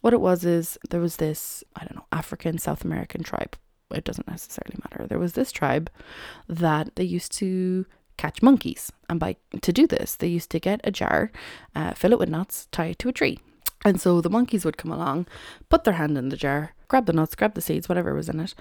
what 0.00 0.12
it 0.12 0.20
was 0.20 0.44
is 0.44 0.78
there 0.88 1.00
was 1.00 1.16
this, 1.16 1.62
I 1.76 1.80
don't 1.80 1.96
know, 1.96 2.06
African, 2.12 2.58
South 2.58 2.84
American 2.84 3.22
tribe. 3.22 3.56
It 3.92 4.04
doesn't 4.04 4.28
necessarily 4.28 4.76
matter. 4.84 5.06
There 5.06 5.18
was 5.18 5.32
this 5.32 5.50
tribe 5.50 5.90
that 6.48 6.94
they 6.94 7.04
used 7.04 7.32
to 7.32 7.86
catch 8.16 8.42
monkeys. 8.42 8.92
And 9.08 9.18
by 9.18 9.36
to 9.60 9.72
do 9.72 9.86
this, 9.86 10.14
they 10.16 10.28
used 10.28 10.50
to 10.50 10.60
get 10.60 10.80
a 10.84 10.90
jar, 10.90 11.32
uh, 11.74 11.94
fill 11.94 12.12
it 12.12 12.18
with 12.18 12.28
nuts, 12.28 12.68
tie 12.70 12.86
it 12.86 12.98
to 13.00 13.08
a 13.08 13.12
tree. 13.12 13.38
And 13.84 14.00
so 14.00 14.20
the 14.20 14.30
monkeys 14.30 14.64
would 14.64 14.76
come 14.76 14.92
along, 14.92 15.26
put 15.68 15.84
their 15.84 15.94
hand 15.94 16.18
in 16.18 16.28
the 16.28 16.36
jar, 16.36 16.74
grab 16.88 17.06
the 17.06 17.12
nuts, 17.12 17.34
grab 17.34 17.54
the 17.54 17.60
seeds, 17.60 17.88
whatever 17.88 18.14
was 18.14 18.28
in 18.28 18.40
it, 18.40 18.54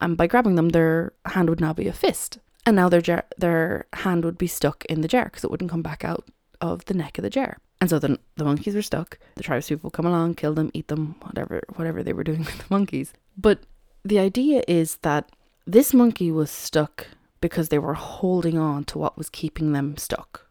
And 0.00 0.16
by 0.16 0.26
grabbing 0.26 0.54
them, 0.54 0.70
their 0.70 1.12
hand 1.26 1.50
would 1.50 1.60
now 1.60 1.72
be 1.72 1.88
a 1.88 1.92
fist. 1.92 2.38
And 2.66 2.76
now 2.76 2.88
their 2.88 3.02
jar, 3.02 3.24
their 3.36 3.86
hand 3.92 4.24
would 4.24 4.38
be 4.38 4.46
stuck 4.46 4.84
in 4.86 5.02
the 5.02 5.08
jar 5.08 5.24
because 5.24 5.44
it 5.44 5.50
wouldn't 5.50 5.70
come 5.70 5.82
back 5.82 6.04
out 6.04 6.24
of 6.60 6.84
the 6.86 6.94
neck 6.94 7.18
of 7.18 7.22
the 7.22 7.30
jar. 7.30 7.58
And 7.80 7.90
so 7.90 7.98
the, 7.98 8.18
the 8.36 8.44
monkeys 8.44 8.74
were 8.74 8.82
stuck. 8.82 9.18
The 9.34 9.42
tribespeople 9.42 9.92
come 9.92 10.06
along, 10.06 10.36
kill 10.36 10.54
them, 10.54 10.70
eat 10.72 10.88
them, 10.88 11.16
whatever 11.20 11.62
whatever 11.76 12.02
they 12.02 12.14
were 12.14 12.24
doing 12.24 12.38
with 12.44 12.58
the 12.58 12.64
monkeys. 12.70 13.12
But 13.36 13.60
the 14.04 14.18
idea 14.18 14.62
is 14.66 14.96
that 15.02 15.30
this 15.66 15.92
monkey 15.92 16.30
was 16.30 16.50
stuck 16.50 17.06
because 17.40 17.68
they 17.68 17.78
were 17.78 17.94
holding 17.94 18.58
on 18.58 18.84
to 18.84 18.98
what 18.98 19.18
was 19.18 19.28
keeping 19.28 19.72
them 19.72 19.96
stuck. 19.98 20.46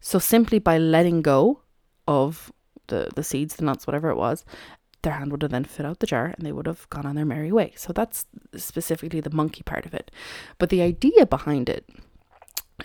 So 0.00 0.18
simply 0.18 0.58
by 0.58 0.78
letting 0.78 1.22
go 1.22 1.60
of 2.08 2.52
the, 2.88 3.10
the 3.14 3.24
seeds, 3.24 3.56
the 3.56 3.64
nuts, 3.64 3.86
whatever 3.86 4.10
it 4.10 4.16
was, 4.16 4.44
their 5.02 5.12
hand 5.12 5.30
would 5.30 5.42
have 5.42 5.50
then 5.50 5.64
fit 5.64 5.86
out 5.86 6.00
the 6.00 6.06
jar 6.06 6.26
and 6.36 6.44
they 6.44 6.52
would 6.52 6.66
have 6.66 6.88
gone 6.90 7.06
on 7.06 7.14
their 7.14 7.24
merry 7.24 7.52
way. 7.52 7.72
So 7.76 7.92
that's 7.92 8.26
specifically 8.56 9.20
the 9.20 9.30
monkey 9.30 9.62
part 9.62 9.86
of 9.86 9.94
it. 9.94 10.10
But 10.58 10.70
the 10.70 10.82
idea 10.82 11.26
behind 11.26 11.68
it 11.68 11.88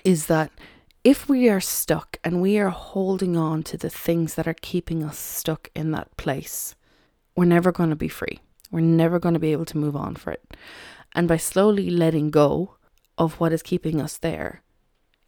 is 0.04 0.28
that 0.28 0.52
if 1.04 1.30
we 1.30 1.50
are 1.50 1.62
stuck 1.62 2.18
and 2.24 2.42
we 2.42 2.60
are 2.60 2.70
holding 2.70 3.38
on 3.38 3.64
to 3.64 3.78
the 3.78 3.90
things 3.90 4.36
that 4.36 4.48
are 4.48 4.56
keeping 4.62 5.04
us 5.04 5.18
stuck 5.18 5.70
in 5.74 5.92
that 5.92 6.16
place, 6.18 6.76
we're 7.36 7.46
never 7.46 7.72
going 7.72 7.90
to 7.90 7.96
be 7.96 8.10
free. 8.10 8.40
We're 8.70 8.82
never 8.82 9.18
going 9.18 9.34
to 9.34 9.40
be 9.40 9.54
able 9.54 9.66
to 9.66 9.78
move 9.78 9.96
on 9.96 10.16
for 10.16 10.32
it. 10.32 10.56
And 11.16 11.28
by 11.28 11.38
slowly 11.38 11.90
letting 11.90 12.30
go 12.30 12.76
of 13.18 13.40
what 13.40 13.54
is 13.54 13.64
keeping 13.64 14.02
us 14.02 14.18
there, 14.18 14.62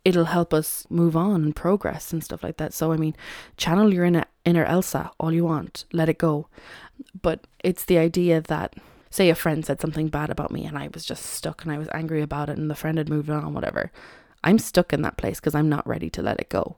it'll 0.04 0.26
help 0.26 0.54
us 0.54 0.86
move 0.90 1.16
on 1.16 1.44
and 1.44 1.56
progress 1.56 2.12
and 2.12 2.24
stuff 2.24 2.44
like 2.44 2.58
that. 2.58 2.74
So, 2.74 2.92
I 2.92 2.98
mean, 2.98 3.16
channel 3.58 3.94
your 3.94 4.06
inner, 4.06 4.26
inner 4.46 4.66
Elsa 4.66 5.12
all 5.20 5.32
you 5.32 5.46
want, 5.46 5.86
let 5.94 6.10
it 6.10 6.18
go. 6.18 6.48
But 7.22 7.46
it's 7.64 7.86
the 7.86 7.98
idea 7.98 8.42
that, 8.42 8.76
say, 9.10 9.30
a 9.30 9.36
friend 9.36 9.66
said 9.66 9.80
something 9.80 10.08
bad 10.08 10.30
about 10.30 10.52
me 10.52 10.66
and 10.66 10.78
I 10.78 10.90
was 10.94 11.06
just 11.06 11.26
stuck 11.26 11.64
and 11.64 11.72
I 11.72 11.78
was 11.78 11.90
angry 11.94 12.22
about 12.22 12.50
it 12.50 12.58
and 12.58 12.70
the 12.70 12.76
friend 12.76 12.98
had 12.98 13.10
moved 13.10 13.30
on, 13.30 13.54
whatever. 13.54 13.92
I'm 14.44 14.58
stuck 14.58 14.92
in 14.92 15.04
that 15.04 15.18
place 15.18 15.40
because 15.40 15.56
I'm 15.56 15.70
not 15.70 15.88
ready 15.88 16.10
to 16.12 16.22
let 16.22 16.40
it 16.40 16.50
go. 16.50 16.78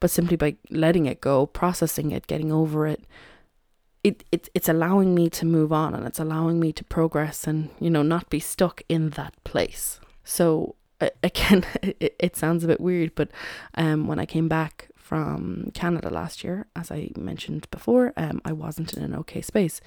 But 0.00 0.10
simply 0.10 0.36
by 0.36 0.56
letting 0.70 1.06
it 1.06 1.20
go, 1.20 1.46
processing 1.46 2.10
it, 2.10 2.26
getting 2.26 2.50
over 2.50 2.86
it, 2.86 3.04
it, 4.02 4.22
it 4.30 4.50
it's 4.54 4.68
allowing 4.68 5.14
me 5.14 5.30
to 5.30 5.46
move 5.46 5.72
on 5.72 5.94
and 5.94 6.06
it's 6.06 6.18
allowing 6.18 6.60
me 6.60 6.72
to 6.74 6.84
progress 6.84 7.46
and 7.46 7.70
you 7.80 7.88
know 7.88 8.02
not 8.02 8.28
be 8.28 8.38
stuck 8.38 8.82
in 8.86 9.10
that 9.10 9.32
place 9.44 9.98
so 10.22 10.76
again 11.22 11.64
it, 11.82 12.36
sounds 12.36 12.64
a 12.64 12.66
bit 12.66 12.80
weird 12.80 13.14
but 13.14 13.28
um 13.76 14.06
when 14.06 14.18
i 14.18 14.26
came 14.26 14.48
back 14.48 14.88
from 14.96 15.70
canada 15.74 16.08
last 16.08 16.42
year 16.42 16.66
as 16.74 16.90
i 16.90 17.10
mentioned 17.16 17.68
before 17.70 18.12
um 18.16 18.40
i 18.44 18.52
wasn't 18.52 18.92
in 18.94 19.02
an 19.02 19.14
okay 19.14 19.40
space. 19.42 19.80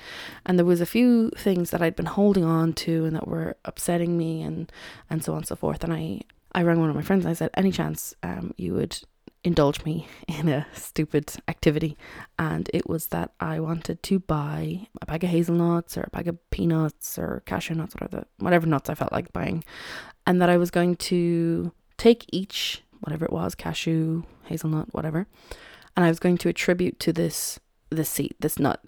And 0.46 0.58
there 0.58 0.66
was 0.66 0.82
a 0.82 0.86
few 0.86 1.32
things 1.32 1.72
that 1.72 1.82
i'd 1.82 1.96
been 1.96 2.06
holding 2.06 2.44
on 2.44 2.74
to 2.74 3.06
and 3.06 3.16
that 3.16 3.28
were 3.28 3.58
upsetting 3.66 4.18
me 4.18 4.42
and 4.42 4.72
and 5.10 5.24
so 5.24 5.34
on 5.34 5.40
and 5.40 5.48
so 5.48 5.56
forth. 5.56 5.84
And 5.84 5.94
i 5.94 6.22
i 6.54 6.62
rang 6.62 6.80
one 6.80 6.90
of 6.90 6.96
my 6.96 7.02
friends 7.02 7.26
and 7.26 7.32
i 7.32 7.34
said 7.34 7.50
any 7.56 7.72
chance 7.72 8.14
um 8.24 8.54
you 8.58 8.74
would 8.74 9.00
indulge 9.44 9.84
me 9.86 10.08
in 10.27 10.50
a 10.50 10.67
stupid 10.74 11.34
activity, 11.48 11.98
and 12.38 12.70
it 12.74 12.89
was 12.89 13.08
that 13.08 13.32
I 13.39 13.60
wanted 13.60 14.03
to 14.03 14.20
buy 14.20 14.88
a 15.01 15.06
bag 15.06 15.24
of 15.24 15.29
hazelnuts 15.29 15.98
or 15.98 16.03
a 16.03 16.10
bag 16.10 16.27
of 16.27 16.50
peanuts 16.50 17.17
or 17.17 17.44
cashew 17.46 17.75
nuts, 17.75 17.96
whatever, 17.96 18.25
whatever 18.39 18.67
nuts 18.67 18.89
I 18.89 18.96
felt 18.96 19.12
like 19.12 19.34
buying, 19.34 19.63
and 20.25 20.41
that 20.41 20.50
I 20.50 20.58
was 20.58 20.72
going 20.72 20.96
to 20.96 21.72
take 21.98 22.25
each, 22.32 22.84
whatever 23.01 23.25
it 23.25 23.34
was, 23.34 23.56
cashew, 23.56 24.24
hazelnut, 24.46 24.94
whatever, 24.94 25.27
and 25.96 26.06
I 26.06 26.10
was 26.10 26.20
going 26.20 26.38
to 26.39 26.50
attribute 26.50 27.00
to 27.01 27.13
this 27.13 27.60
this 27.89 28.10
seed, 28.10 28.36
this 28.39 28.60
nut, 28.60 28.84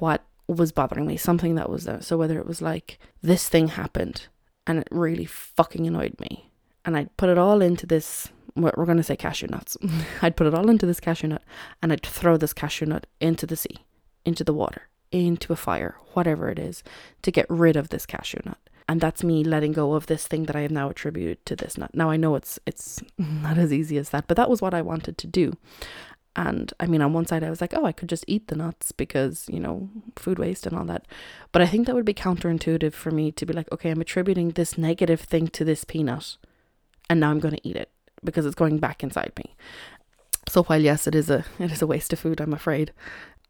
what 0.00 0.24
was 0.48 0.72
bothering 0.72 1.06
me, 1.06 1.16
something 1.16 1.54
that 1.54 1.70
was 1.70 1.84
there. 1.84 2.02
So 2.02 2.16
whether 2.16 2.38
it 2.38 2.46
was 2.46 2.60
like 2.60 2.98
this 3.22 3.48
thing 3.48 3.68
happened 3.68 4.26
and 4.66 4.80
it 4.80 4.88
really 4.90 5.24
fucking 5.24 5.86
annoyed 5.86 6.18
me, 6.18 6.50
and 6.84 6.96
I 6.96 7.06
put 7.16 7.28
it 7.28 7.38
all 7.38 7.62
into 7.62 7.86
this 7.86 8.28
we're 8.54 8.86
going 8.86 8.98
to 8.98 9.02
say 9.02 9.16
cashew 9.16 9.46
nuts. 9.48 9.76
I'd 10.22 10.36
put 10.36 10.46
it 10.46 10.54
all 10.54 10.68
into 10.68 10.86
this 10.86 11.00
cashew 11.00 11.28
nut 11.28 11.42
and 11.82 11.92
I'd 11.92 12.04
throw 12.04 12.36
this 12.36 12.52
cashew 12.52 12.86
nut 12.86 13.06
into 13.20 13.46
the 13.46 13.56
sea, 13.56 13.78
into 14.24 14.44
the 14.44 14.54
water, 14.54 14.88
into 15.10 15.52
a 15.52 15.56
fire, 15.56 15.96
whatever 16.12 16.50
it 16.50 16.58
is, 16.58 16.82
to 17.22 17.30
get 17.30 17.46
rid 17.48 17.76
of 17.76 17.88
this 17.88 18.06
cashew 18.06 18.40
nut. 18.44 18.58
And 18.88 19.00
that's 19.00 19.24
me 19.24 19.44
letting 19.44 19.72
go 19.72 19.94
of 19.94 20.06
this 20.06 20.26
thing 20.26 20.44
that 20.44 20.56
I 20.56 20.62
have 20.62 20.70
now 20.70 20.90
attributed 20.90 21.44
to 21.46 21.56
this 21.56 21.78
nut. 21.78 21.94
Now 21.94 22.10
I 22.10 22.16
know 22.16 22.34
it's 22.34 22.58
it's 22.66 23.02
not 23.18 23.58
as 23.58 23.72
easy 23.72 23.96
as 23.96 24.10
that, 24.10 24.26
but 24.26 24.36
that 24.36 24.50
was 24.50 24.60
what 24.60 24.74
I 24.74 24.82
wanted 24.82 25.18
to 25.18 25.26
do. 25.26 25.56
And 26.34 26.72
I 26.80 26.86
mean, 26.86 27.02
on 27.02 27.12
one 27.12 27.26
side, 27.26 27.44
I 27.44 27.50
was 27.50 27.60
like, 27.60 27.74
oh, 27.76 27.84
I 27.84 27.92
could 27.92 28.08
just 28.08 28.24
eat 28.26 28.48
the 28.48 28.56
nuts 28.56 28.90
because, 28.90 29.44
you 29.50 29.60
know, 29.60 29.90
food 30.16 30.38
waste 30.38 30.66
and 30.66 30.74
all 30.74 30.86
that. 30.86 31.06
But 31.52 31.60
I 31.60 31.66
think 31.66 31.86
that 31.86 31.94
would 31.94 32.06
be 32.06 32.14
counterintuitive 32.14 32.94
for 32.94 33.10
me 33.10 33.30
to 33.32 33.44
be 33.44 33.52
like, 33.52 33.70
okay, 33.70 33.90
I'm 33.90 34.00
attributing 34.00 34.50
this 34.50 34.78
negative 34.78 35.20
thing 35.20 35.48
to 35.48 35.62
this 35.62 35.84
peanut 35.84 36.38
and 37.10 37.20
now 37.20 37.30
I'm 37.30 37.40
going 37.40 37.54
to 37.54 37.68
eat 37.68 37.76
it 37.76 37.90
because 38.24 38.46
it's 38.46 38.54
going 38.54 38.78
back 38.78 39.02
inside 39.02 39.32
me. 39.36 39.54
So 40.48 40.64
while 40.64 40.80
yes, 40.80 41.06
it 41.06 41.14
is 41.14 41.30
a 41.30 41.44
it 41.58 41.70
is 41.70 41.82
a 41.82 41.86
waste 41.86 42.12
of 42.12 42.18
food, 42.18 42.40
I'm 42.40 42.52
afraid. 42.52 42.92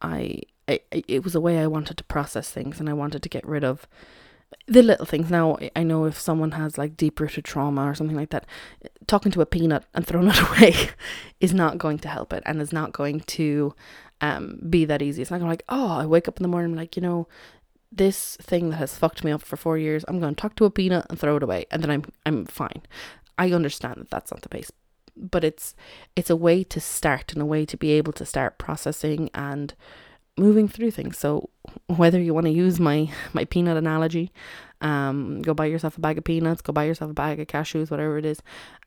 I, 0.00 0.40
I 0.68 0.80
it 0.90 1.24
was 1.24 1.34
a 1.34 1.40
way 1.40 1.58
I 1.58 1.66
wanted 1.66 1.96
to 1.98 2.04
process 2.04 2.50
things 2.50 2.80
and 2.80 2.88
I 2.88 2.92
wanted 2.92 3.22
to 3.22 3.28
get 3.28 3.46
rid 3.46 3.64
of 3.64 3.86
the 4.66 4.82
little 4.82 5.06
things. 5.06 5.30
Now 5.30 5.58
I 5.74 5.82
know 5.82 6.04
if 6.04 6.18
someone 6.18 6.52
has 6.52 6.76
like 6.76 6.96
deep 6.96 7.18
rooted 7.18 7.44
trauma 7.44 7.88
or 7.88 7.94
something 7.94 8.16
like 8.16 8.30
that, 8.30 8.46
talking 9.06 9.32
to 9.32 9.40
a 9.40 9.46
peanut 9.46 9.84
and 9.94 10.06
throwing 10.06 10.28
it 10.32 10.40
away 10.40 10.90
is 11.40 11.54
not 11.54 11.78
going 11.78 11.98
to 12.00 12.08
help 12.08 12.32
it 12.32 12.42
and 12.46 12.60
is 12.60 12.72
not 12.72 12.92
going 12.92 13.20
to 13.20 13.74
um 14.20 14.58
be 14.68 14.84
that 14.84 15.02
easy. 15.02 15.22
It's 15.22 15.30
not 15.30 15.38
going 15.38 15.48
to 15.48 15.52
like, 15.52 15.64
oh, 15.68 15.98
I 15.98 16.06
wake 16.06 16.28
up 16.28 16.38
in 16.38 16.42
the 16.42 16.48
morning 16.48 16.76
like, 16.76 16.96
you 16.96 17.02
know, 17.02 17.26
this 17.90 18.36
thing 18.36 18.70
that 18.70 18.76
has 18.76 18.96
fucked 18.96 19.22
me 19.22 19.30
up 19.30 19.42
for 19.42 19.56
four 19.56 19.76
years, 19.76 20.04
I'm 20.08 20.18
going 20.18 20.34
to 20.34 20.40
talk 20.40 20.56
to 20.56 20.64
a 20.64 20.70
peanut 20.70 21.06
and 21.10 21.18
throw 21.18 21.36
it 21.36 21.42
away, 21.42 21.66
and 21.70 21.82
then 21.82 21.90
I'm 21.90 22.04
I'm 22.24 22.46
fine. 22.46 22.82
I 23.42 23.50
understand 23.50 23.96
that 23.96 24.11
that's 24.11 24.30
not 24.30 24.42
the 24.42 24.49
base, 24.49 24.70
but 25.16 25.42
it's 25.42 25.75
it's 26.14 26.30
a 26.30 26.37
way 26.37 26.62
to 26.62 26.78
start 26.78 27.32
and 27.32 27.42
a 27.42 27.46
way 27.54 27.66
to 27.66 27.76
be 27.76 27.90
able 27.90 28.12
to 28.12 28.25
start 28.25 28.56
processing 28.56 29.30
and 29.34 29.75
moving 30.38 30.68
through 30.68 30.92
things. 30.92 31.18
So 31.18 31.50
whether 31.88 32.20
you 32.20 32.34
want 32.34 32.46
to 32.46 32.52
use 32.52 32.78
my 32.78 33.11
my 33.32 33.44
peanut 33.44 33.76
analogy, 33.76 34.30
um, 34.80 35.42
go 35.42 35.54
buy 35.54 35.66
yourself 35.66 35.99
a 35.99 36.00
bag 36.00 36.18
of 36.18 36.25
peanuts, 36.25 36.62
go 36.62 36.72
buy 36.72 36.84
yourself 36.84 37.11
a 37.11 37.14
bag 37.14 37.40
of 37.40 37.49
cashews, 37.49 37.90
whatever 37.90 38.16
it 38.16 38.25
is, 38.25 38.40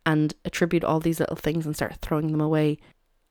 and 0.05 0.33
attribute 0.45 0.85
all 0.85 1.01
these 1.01 1.19
little 1.19 1.35
things 1.35 1.65
and 1.65 1.75
start 1.75 1.97
throwing 2.01 2.31
them 2.31 2.39
away. 2.39 2.77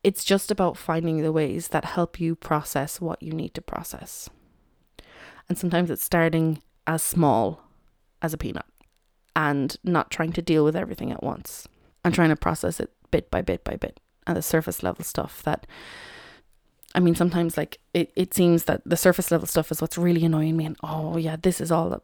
It's 0.02 0.26
just 0.26 0.50
about 0.50 0.76
finding 0.76 1.22
the 1.22 1.32
ways 1.32 1.68
that 1.68 1.86
help 1.96 2.20
you 2.20 2.36
process 2.36 3.00
what 3.00 3.22
you 3.22 3.32
need 3.32 3.54
to 3.54 3.62
process. 3.62 4.28
And 5.48 5.56
sometimes 5.56 5.90
it's 5.90 6.04
starting 6.04 6.60
as 6.86 7.02
small 7.02 7.62
as 8.20 8.34
a 8.34 8.38
peanut 8.38 8.66
and 9.36 9.76
not 9.82 10.10
trying 10.10 10.32
to 10.32 10.42
deal 10.42 10.64
with 10.64 10.76
everything 10.76 11.10
at 11.12 11.22
once. 11.22 11.66
And 12.04 12.14
trying 12.14 12.28
to 12.28 12.36
process 12.36 12.80
it 12.80 12.90
bit 13.10 13.30
by 13.30 13.40
bit 13.40 13.64
by 13.64 13.76
bit 13.76 13.98
and 14.26 14.36
the 14.36 14.42
surface 14.42 14.82
level 14.82 15.04
stuff 15.04 15.42
that 15.44 15.66
I 16.94 17.00
mean 17.00 17.14
sometimes 17.14 17.56
like 17.56 17.78
it, 17.92 18.12
it 18.16 18.34
seems 18.34 18.64
that 18.64 18.82
the 18.84 18.96
surface 18.96 19.30
level 19.30 19.46
stuff 19.46 19.70
is 19.70 19.80
what's 19.80 19.98
really 19.98 20.24
annoying 20.24 20.56
me 20.56 20.66
and 20.66 20.76
oh 20.82 21.16
yeah 21.16 21.36
this 21.40 21.60
is 21.60 21.70
all 21.70 22.00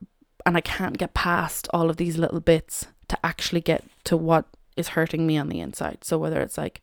and 0.46 0.56
I 0.56 0.60
can't 0.60 0.98
get 0.98 1.14
past 1.14 1.68
all 1.72 1.90
of 1.90 1.96
these 1.96 2.16
little 2.16 2.40
bits 2.40 2.86
to 3.08 3.18
actually 3.24 3.60
get 3.60 3.84
to 4.04 4.16
what 4.16 4.46
is 4.76 4.88
hurting 4.88 5.26
me 5.26 5.36
on 5.36 5.48
the 5.48 5.60
inside. 5.60 5.98
So 6.02 6.16
whether 6.16 6.40
it's 6.40 6.56
like 6.56 6.80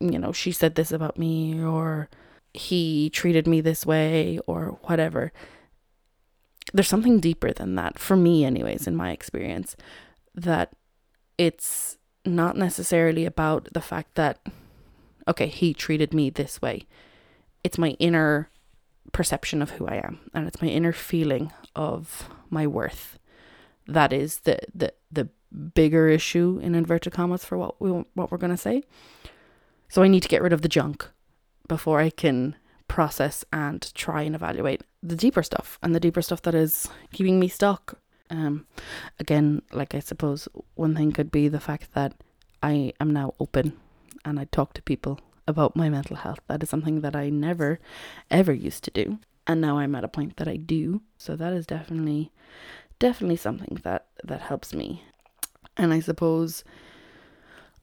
you 0.00 0.18
know 0.18 0.32
she 0.32 0.52
said 0.52 0.74
this 0.74 0.92
about 0.92 1.18
me 1.18 1.62
or 1.62 2.08
he 2.54 3.10
treated 3.10 3.46
me 3.46 3.60
this 3.60 3.84
way 3.86 4.38
or 4.46 4.78
whatever 4.82 5.32
there's 6.72 6.88
something 6.88 7.20
deeper 7.20 7.52
than 7.52 7.74
that 7.74 7.98
for 7.98 8.16
me 8.16 8.44
anyways 8.44 8.86
in 8.86 8.96
my 8.96 9.10
experience 9.10 9.76
that 10.34 10.72
it's 11.38 11.98
not 12.24 12.56
necessarily 12.56 13.24
about 13.24 13.68
the 13.72 13.80
fact 13.80 14.14
that 14.14 14.38
okay 15.28 15.46
he 15.46 15.74
treated 15.74 16.14
me 16.14 16.30
this 16.30 16.62
way. 16.62 16.86
It's 17.64 17.78
my 17.78 17.90
inner 17.98 18.48
perception 19.12 19.60
of 19.60 19.70
who 19.70 19.86
i 19.86 19.96
am 19.96 20.18
and 20.32 20.46
it's 20.46 20.62
my 20.62 20.68
inner 20.68 20.92
feeling 20.92 21.52
of 21.76 22.28
my 22.50 22.66
worth. 22.66 23.18
That 23.86 24.12
is 24.12 24.40
the 24.40 24.58
the 24.74 24.92
the 25.10 25.28
bigger 25.74 26.08
issue 26.08 26.58
in 26.62 26.74
inverted 26.74 27.12
commas 27.12 27.44
for 27.44 27.58
what 27.58 27.80
we 27.80 27.90
what 27.90 28.30
we're 28.30 28.38
going 28.38 28.50
to 28.50 28.56
say. 28.56 28.82
So 29.88 30.02
i 30.02 30.08
need 30.08 30.22
to 30.22 30.28
get 30.28 30.42
rid 30.42 30.52
of 30.52 30.62
the 30.62 30.68
junk 30.68 31.08
before 31.68 32.00
i 32.00 32.10
can 32.10 32.56
process 32.88 33.44
and 33.52 33.92
try 33.94 34.22
and 34.22 34.34
evaluate 34.34 34.82
the 35.02 35.16
deeper 35.16 35.42
stuff 35.42 35.78
and 35.82 35.94
the 35.94 36.00
deeper 36.00 36.22
stuff 36.22 36.42
that 36.42 36.54
is 36.54 36.88
keeping 37.12 37.40
me 37.40 37.48
stuck. 37.48 37.98
Um, 38.30 38.66
again, 39.18 39.62
like 39.72 39.94
I 39.94 40.00
suppose 40.00 40.48
one 40.74 40.94
thing 40.94 41.12
could 41.12 41.30
be 41.30 41.48
the 41.48 41.60
fact 41.60 41.92
that 41.94 42.14
I 42.62 42.92
am 43.00 43.10
now 43.12 43.34
open 43.40 43.74
and 44.24 44.38
I 44.38 44.44
talk 44.44 44.72
to 44.74 44.82
people 44.82 45.20
about 45.46 45.76
my 45.76 45.88
mental 45.88 46.16
health. 46.16 46.40
That 46.46 46.62
is 46.62 46.70
something 46.70 47.00
that 47.00 47.16
I 47.16 47.28
never 47.28 47.80
ever 48.30 48.52
used 48.52 48.84
to 48.84 48.90
do. 48.90 49.18
And 49.46 49.60
now 49.60 49.78
I'm 49.78 49.94
at 49.94 50.04
a 50.04 50.08
point 50.08 50.36
that 50.36 50.48
I 50.48 50.56
do. 50.56 51.02
So 51.18 51.34
that 51.36 51.52
is 51.52 51.66
definitely 51.66 52.30
definitely 52.98 53.36
something 53.36 53.80
that 53.82 54.06
that 54.22 54.40
helps 54.40 54.72
me. 54.72 55.04
And 55.76 55.92
I 55.92 56.00
suppose 56.00 56.64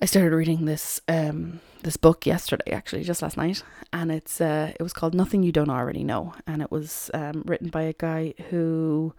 I 0.01 0.05
started 0.05 0.33
reading 0.33 0.63
this 0.63 1.01
um 1.09 1.59
this 1.83 1.97
book 1.97 2.25
yesterday 2.25 2.71
actually 2.71 3.03
just 3.03 3.21
last 3.21 3.35
night 3.35 3.63
and 3.91 4.11
it's 4.11 4.39
uh 4.39 4.71
it 4.79 4.81
was 4.81 4.93
called 4.93 5.13
Nothing 5.13 5.43
You 5.43 5.51
Don't 5.51 5.69
Already 5.69 6.05
Know 6.05 6.33
and 6.47 6.61
it 6.61 6.71
was 6.71 7.11
um 7.13 7.43
written 7.45 7.69
by 7.69 7.81
a 7.81 7.93
guy 7.93 8.33
who 8.49 9.13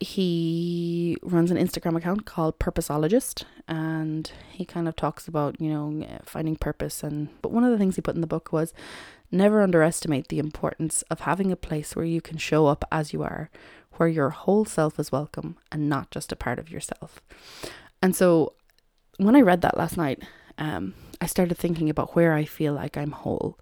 he 0.00 1.18
runs 1.22 1.50
an 1.50 1.58
Instagram 1.58 1.96
account 1.96 2.24
called 2.24 2.58
Purposeologist 2.58 3.44
and 3.68 4.30
he 4.50 4.64
kind 4.64 4.88
of 4.88 4.96
talks 4.96 5.26
about, 5.28 5.60
you 5.60 5.70
know, 5.70 6.06
finding 6.24 6.56
purpose 6.56 7.02
and 7.02 7.28
but 7.42 7.52
one 7.52 7.64
of 7.64 7.70
the 7.70 7.78
things 7.78 7.96
he 7.96 8.02
put 8.02 8.14
in 8.14 8.22
the 8.22 8.26
book 8.26 8.52
was 8.52 8.72
never 9.30 9.60
underestimate 9.60 10.28
the 10.28 10.38
importance 10.38 11.02
of 11.10 11.20
having 11.20 11.52
a 11.52 11.56
place 11.56 11.94
where 11.94 12.04
you 12.04 12.22
can 12.22 12.38
show 12.38 12.66
up 12.66 12.82
as 12.90 13.12
you 13.12 13.22
are, 13.22 13.50
where 13.96 14.08
your 14.08 14.30
whole 14.30 14.64
self 14.64 14.98
is 14.98 15.12
welcome 15.12 15.58
and 15.70 15.86
not 15.86 16.10
just 16.10 16.32
a 16.32 16.36
part 16.36 16.58
of 16.58 16.70
yourself. 16.70 17.20
And 18.02 18.14
so 18.14 18.52
when 19.18 19.36
I 19.36 19.40
read 19.40 19.62
that 19.62 19.76
last 19.76 19.96
night, 19.96 20.22
um, 20.58 20.94
I 21.20 21.26
started 21.26 21.56
thinking 21.56 21.90
about 21.90 22.14
where 22.14 22.34
I 22.34 22.44
feel 22.44 22.72
like 22.72 22.96
I'm 22.96 23.12
whole. 23.12 23.58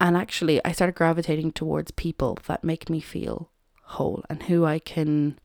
And 0.00 0.16
actually, 0.16 0.64
I 0.64 0.72
started 0.72 0.94
gravitating 0.94 1.52
towards 1.52 1.90
people 1.90 2.38
that 2.46 2.64
make 2.64 2.90
me 2.90 3.00
feel 3.00 3.50
whole 3.86 4.24
and 4.28 4.42
who 4.44 4.64
I 4.64 4.78
can 4.78 5.38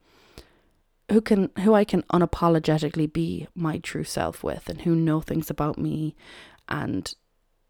who 1.12 1.22
can 1.22 1.52
who 1.60 1.76
I 1.76 1.84
can 1.84 2.02
unapologetically 2.04 3.12
be 3.12 3.48
my 3.54 3.78
true 3.78 4.04
self 4.04 4.44
with 4.44 4.68
and 4.68 4.82
who 4.82 4.96
know 4.96 5.22
things 5.22 5.50
about 5.50 5.78
me 5.78 6.16
and 6.68 7.14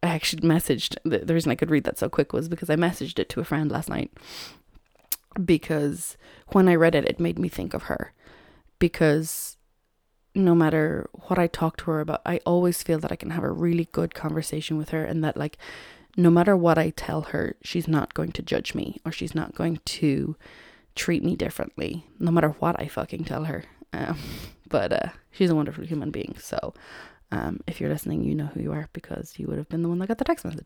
I 0.02 0.08
actually 0.08 0.48
messaged 0.48 0.96
the, 1.04 1.20
the 1.20 1.34
reason 1.34 1.52
I 1.52 1.56
could 1.56 1.72
read 1.72 1.84
that 1.84 2.00
so 2.00 2.08
quick 2.08 2.32
was 2.32 2.48
because 2.48 2.70
I 2.70 2.76
messaged 2.76 3.20
it 3.20 3.28
to 3.30 3.42
a 3.42 3.44
friend 3.44 3.70
last 3.70 3.90
night 3.90 4.12
because 5.44 6.18
when 6.50 6.70
I 6.70 6.76
read 6.76 6.96
it 6.96 7.06
it 7.06 7.20
made 7.20 7.38
me 7.38 7.50
think 7.50 7.74
of 7.74 7.84
her 7.84 8.14
because 8.80 9.58
no 10.34 10.56
matter 10.56 11.10
what 11.14 11.38
I 11.38 11.48
talk 11.48 11.78
to 11.78 11.92
her 11.92 12.00
about 12.00 12.22
I 12.26 12.40
always 12.46 12.82
feel 12.84 13.00
that 13.00 13.12
I 13.12 13.16
can 13.16 13.32
have 13.32 13.44
a 13.44 13.52
really 13.52 13.90
good 13.92 14.14
conversation 14.14 14.78
with 14.78 14.90
her 14.90 15.04
and 15.04 15.24
that 15.24 15.38
like 15.38 15.58
no 16.18 16.30
matter 16.30 16.56
what 16.58 16.78
I 16.78 16.90
tell 16.92 17.22
her, 17.22 17.56
she's 17.64 17.88
not 17.88 18.14
going 18.14 18.32
to 18.34 18.42
judge 18.42 18.76
me 18.76 19.00
or 19.06 19.12
she's 19.12 19.36
not 19.36 19.56
going 19.56 19.80
to 19.86 20.36
treat 20.96 21.24
me 21.24 21.36
differently, 21.36 22.06
no 22.20 22.32
matter 22.32 22.50
what 22.50 22.80
I 22.80 22.88
fucking 22.88 23.26
tell 23.26 23.46
her. 23.46 23.64
Um, 23.94 24.18
but 24.68 24.94
uh, 24.94 25.10
she's 25.32 25.50
a 25.50 25.56
wonderful 25.56 25.86
human 25.86 26.12
being. 26.12 26.36
So 26.40 26.74
um, 27.32 27.62
if 27.68 27.80
you're 27.80 27.90
listening, 27.90 28.24
you 28.24 28.36
know 28.36 28.48
who 28.48 28.62
you 28.62 28.72
are 28.72 28.90
because 28.94 29.36
you 29.38 29.48
would 29.48 29.58
have 29.58 29.70
been 29.70 29.84
the 29.84 29.90
one 29.90 30.00
that 30.00 30.08
got 30.08 30.18
the 30.18 30.26
text 30.26 30.46
message. 30.46 30.66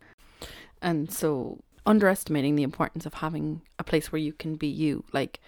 And 0.82 1.12
so 1.12 1.60
underestimating 1.86 2.56
the 2.56 2.64
importance 2.64 3.06
of 3.06 3.16
having 3.16 3.62
a 3.78 3.84
place 3.84 4.12
where 4.12 4.20
you 4.20 4.34
can 4.34 4.56
be 4.56 4.68
you, 4.68 5.04
like 5.14 5.40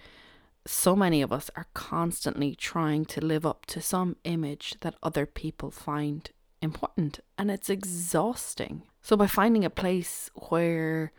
so 0.68 0.94
many 0.94 1.22
of 1.22 1.32
us 1.32 1.50
are 1.56 1.66
constantly 1.72 2.54
trying 2.54 3.06
to 3.06 3.24
live 3.24 3.46
up 3.46 3.64
to 3.64 3.80
some 3.80 4.16
image 4.24 4.74
that 4.80 4.94
other 5.02 5.24
people 5.24 5.70
find 5.70 6.30
important 6.60 7.20
and 7.38 7.50
it's 7.50 7.70
exhausting. 7.70 8.82
So, 9.00 9.16
by 9.16 9.28
finding 9.28 9.64
a 9.64 9.70
place 9.70 10.30
where 10.34 11.12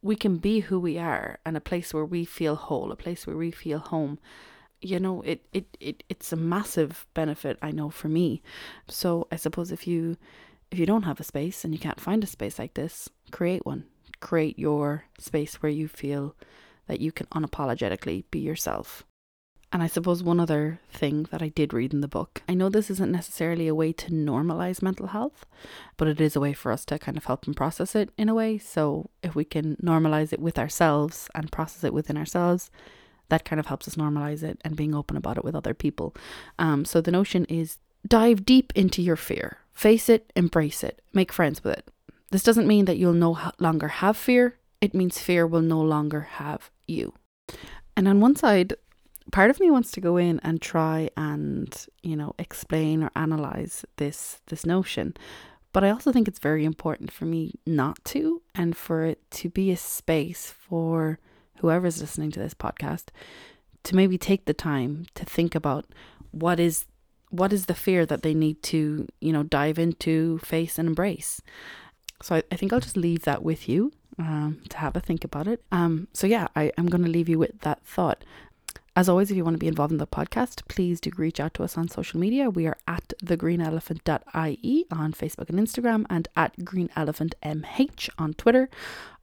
we 0.00 0.14
can 0.14 0.36
be 0.36 0.60
who 0.60 0.78
we 0.78 0.96
are 0.96 1.40
and 1.44 1.56
a 1.56 1.60
place 1.60 1.92
where 1.92 2.04
we 2.04 2.24
feel 2.24 2.54
whole, 2.54 2.92
a 2.92 2.96
place 2.96 3.26
where 3.26 3.36
we 3.36 3.50
feel 3.50 3.80
home, 3.80 4.20
you 4.80 5.00
know, 5.00 5.22
it, 5.22 5.44
it, 5.52 5.76
it 5.80 6.04
it's 6.08 6.32
a 6.32 6.36
massive 6.36 7.04
benefit, 7.14 7.58
I 7.60 7.72
know, 7.72 7.90
for 7.90 8.08
me. 8.08 8.42
So, 8.86 9.26
I 9.32 9.36
suppose 9.36 9.72
if 9.72 9.88
you 9.88 10.16
if 10.70 10.78
you 10.78 10.86
don't 10.86 11.02
have 11.02 11.18
a 11.18 11.24
space 11.24 11.64
and 11.64 11.74
you 11.74 11.80
can't 11.80 12.00
find 12.00 12.22
a 12.22 12.28
space 12.28 12.60
like 12.60 12.74
this, 12.74 13.08
create 13.32 13.66
one. 13.66 13.86
Create 14.20 14.56
your 14.56 15.06
space 15.18 15.56
where 15.56 15.72
you 15.72 15.88
feel 15.88 16.36
that 16.86 17.00
you 17.00 17.12
can 17.12 17.26
unapologetically 17.26 18.24
be 18.30 18.38
yourself. 18.38 19.04
And 19.74 19.82
I 19.82 19.88
suppose 19.88 20.22
one 20.22 20.38
other 20.38 20.78
thing 20.88 21.26
that 21.32 21.42
I 21.42 21.48
did 21.48 21.72
read 21.72 21.92
in 21.92 22.00
the 22.00 22.06
book 22.06 22.42
I 22.48 22.54
know 22.54 22.68
this 22.68 22.90
isn't 22.90 23.10
necessarily 23.10 23.66
a 23.66 23.74
way 23.74 23.92
to 23.94 24.10
normalize 24.10 24.82
mental 24.82 25.08
health, 25.08 25.44
but 25.96 26.06
it 26.06 26.20
is 26.20 26.36
a 26.36 26.40
way 26.40 26.52
for 26.52 26.70
us 26.70 26.84
to 26.84 26.98
kind 26.98 27.16
of 27.16 27.24
help 27.24 27.44
and 27.44 27.56
process 27.56 27.96
it 27.96 28.10
in 28.16 28.28
a 28.28 28.34
way. 28.34 28.56
So 28.56 29.10
if 29.20 29.34
we 29.34 29.44
can 29.44 29.74
normalize 29.82 30.32
it 30.32 30.38
with 30.38 30.60
ourselves 30.60 31.28
and 31.34 31.50
process 31.50 31.82
it 31.82 31.92
within 31.92 32.16
ourselves, 32.16 32.70
that 33.30 33.44
kind 33.44 33.58
of 33.58 33.66
helps 33.66 33.88
us 33.88 33.96
normalize 33.96 34.44
it 34.44 34.60
and 34.64 34.76
being 34.76 34.94
open 34.94 35.16
about 35.16 35.38
it 35.38 35.44
with 35.44 35.56
other 35.56 35.74
people. 35.74 36.14
Um, 36.56 36.84
so 36.84 37.00
the 37.00 37.10
notion 37.10 37.44
is 37.46 37.78
dive 38.06 38.44
deep 38.44 38.72
into 38.76 39.02
your 39.02 39.16
fear, 39.16 39.58
face 39.72 40.08
it, 40.08 40.32
embrace 40.36 40.84
it, 40.84 41.02
make 41.12 41.32
friends 41.32 41.64
with 41.64 41.78
it. 41.78 41.90
This 42.30 42.44
doesn't 42.44 42.68
mean 42.68 42.84
that 42.84 42.96
you'll 42.96 43.12
no 43.12 43.36
longer 43.58 43.88
have 43.88 44.16
fear, 44.16 44.56
it 44.80 44.94
means 44.94 45.18
fear 45.18 45.46
will 45.48 45.62
no 45.62 45.80
longer 45.80 46.20
have 46.20 46.70
you. 46.86 47.12
And 47.96 48.08
on 48.08 48.20
one 48.20 48.36
side, 48.36 48.74
part 49.32 49.50
of 49.50 49.60
me 49.60 49.70
wants 49.70 49.90
to 49.92 50.00
go 50.00 50.16
in 50.16 50.40
and 50.42 50.60
try 50.60 51.10
and 51.16 51.86
you 52.02 52.16
know 52.16 52.34
explain 52.38 53.02
or 53.02 53.10
analyze 53.16 53.84
this 53.96 54.40
this 54.46 54.66
notion. 54.66 55.14
But 55.72 55.82
i 55.82 55.90
also 55.90 56.12
think 56.12 56.28
it's 56.28 56.38
very 56.38 56.64
important 56.64 57.10
for 57.10 57.24
me 57.24 57.54
not 57.66 58.02
to 58.06 58.42
and 58.54 58.76
for 58.76 59.04
it 59.04 59.18
to 59.32 59.50
be 59.50 59.72
a 59.72 59.76
space 59.76 60.54
for 60.56 61.18
whoever's 61.58 62.00
listening 62.00 62.30
to 62.32 62.40
this 62.40 62.54
podcast 62.54 63.06
to 63.82 63.96
maybe 63.96 64.16
take 64.16 64.44
the 64.44 64.54
time 64.54 65.06
to 65.14 65.24
think 65.24 65.54
about 65.54 65.86
what 66.30 66.60
is 66.60 66.86
what 67.30 67.52
is 67.52 67.66
the 67.66 67.74
fear 67.74 68.06
that 68.06 68.22
they 68.22 68.34
need 68.34 68.62
to 68.62 69.08
you 69.20 69.32
know 69.32 69.42
dive 69.42 69.78
into 69.78 70.38
face 70.38 70.78
and 70.78 70.88
embrace. 70.88 71.40
So 72.22 72.36
i, 72.36 72.42
I 72.52 72.56
think 72.56 72.72
i'll 72.72 72.80
just 72.80 72.96
leave 72.96 73.22
that 73.22 73.42
with 73.42 73.68
you 73.68 73.92
um, 74.18 74.60
to 74.68 74.76
have 74.78 74.96
a 74.96 75.00
think 75.00 75.24
about 75.24 75.46
it 75.48 75.62
um, 75.72 76.08
so 76.12 76.26
yeah 76.26 76.48
I, 76.54 76.72
i'm 76.78 76.86
going 76.86 77.04
to 77.04 77.10
leave 77.10 77.28
you 77.28 77.38
with 77.38 77.60
that 77.60 77.84
thought 77.84 78.24
as 78.96 79.08
always, 79.08 79.28
if 79.28 79.36
you 79.36 79.42
want 79.42 79.54
to 79.54 79.58
be 79.58 79.66
involved 79.66 79.90
in 79.90 79.98
the 79.98 80.06
podcast, 80.06 80.68
please 80.68 81.00
do 81.00 81.10
reach 81.16 81.40
out 81.40 81.54
to 81.54 81.64
us 81.64 81.76
on 81.76 81.88
social 81.88 82.20
media. 82.20 82.48
We 82.48 82.68
are 82.68 82.76
at 82.86 83.12
thegreenelephant.ie 83.24 84.86
on 84.92 85.12
Facebook 85.12 85.48
and 85.48 85.58
Instagram 85.58 86.06
and 86.08 86.28
at 86.36 86.56
greenelephantmh 86.58 88.10
on 88.18 88.34
Twitter. 88.34 88.70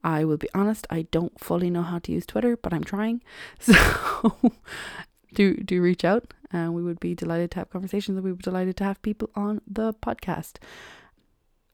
I 0.03 0.25
will 0.25 0.35
be 0.35 0.49
honest, 0.53 0.87
I 0.89 1.03
don't 1.03 1.39
fully 1.39 1.69
know 1.69 1.83
how 1.83 1.99
to 1.99 2.11
use 2.11 2.25
Twitter, 2.25 2.57
but 2.57 2.73
I'm 2.73 2.83
trying. 2.83 3.21
So 3.59 4.51
do 5.33 5.55
do 5.55 5.81
reach 5.81 6.03
out 6.03 6.33
and 6.51 6.73
we 6.73 6.83
would 6.83 6.99
be 6.99 7.15
delighted 7.15 7.51
to 7.51 7.59
have 7.59 7.69
conversations 7.69 8.17
and 8.17 8.25
we 8.25 8.31
would 8.31 8.39
be 8.39 8.43
delighted 8.43 8.75
to 8.75 8.83
have 8.83 9.01
people 9.01 9.29
on 9.33 9.61
the 9.65 9.93
podcast. 9.93 10.57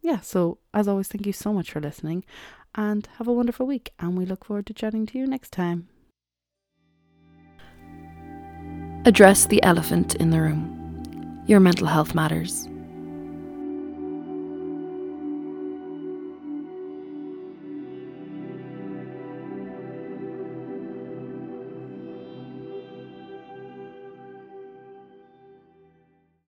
Yeah, 0.02 0.20
so 0.20 0.60
as 0.76 0.88
always, 0.88 1.08
thank 1.08 1.26
you 1.26 1.34
so 1.34 1.52
much 1.52 1.72
for 1.72 1.82
listening 1.82 2.24
and 2.78 3.10
have 3.18 3.28
a 3.28 3.34
wonderful 3.34 3.66
week 3.66 3.92
and 4.00 4.18
we 4.18 4.26
look 4.26 4.46
forward 4.46 4.68
to 4.68 4.74
chatting 4.74 5.06
to 5.08 5.18
you 5.18 5.28
next 5.28 5.52
time. 5.52 5.90
Address 9.06 9.48
the 9.48 9.64
elephant 9.64 10.16
in 10.16 10.30
the 10.30 10.40
room. 10.40 11.44
Your 11.48 11.60
mental 11.60 11.88
health 11.88 12.14
matters. 12.14 12.70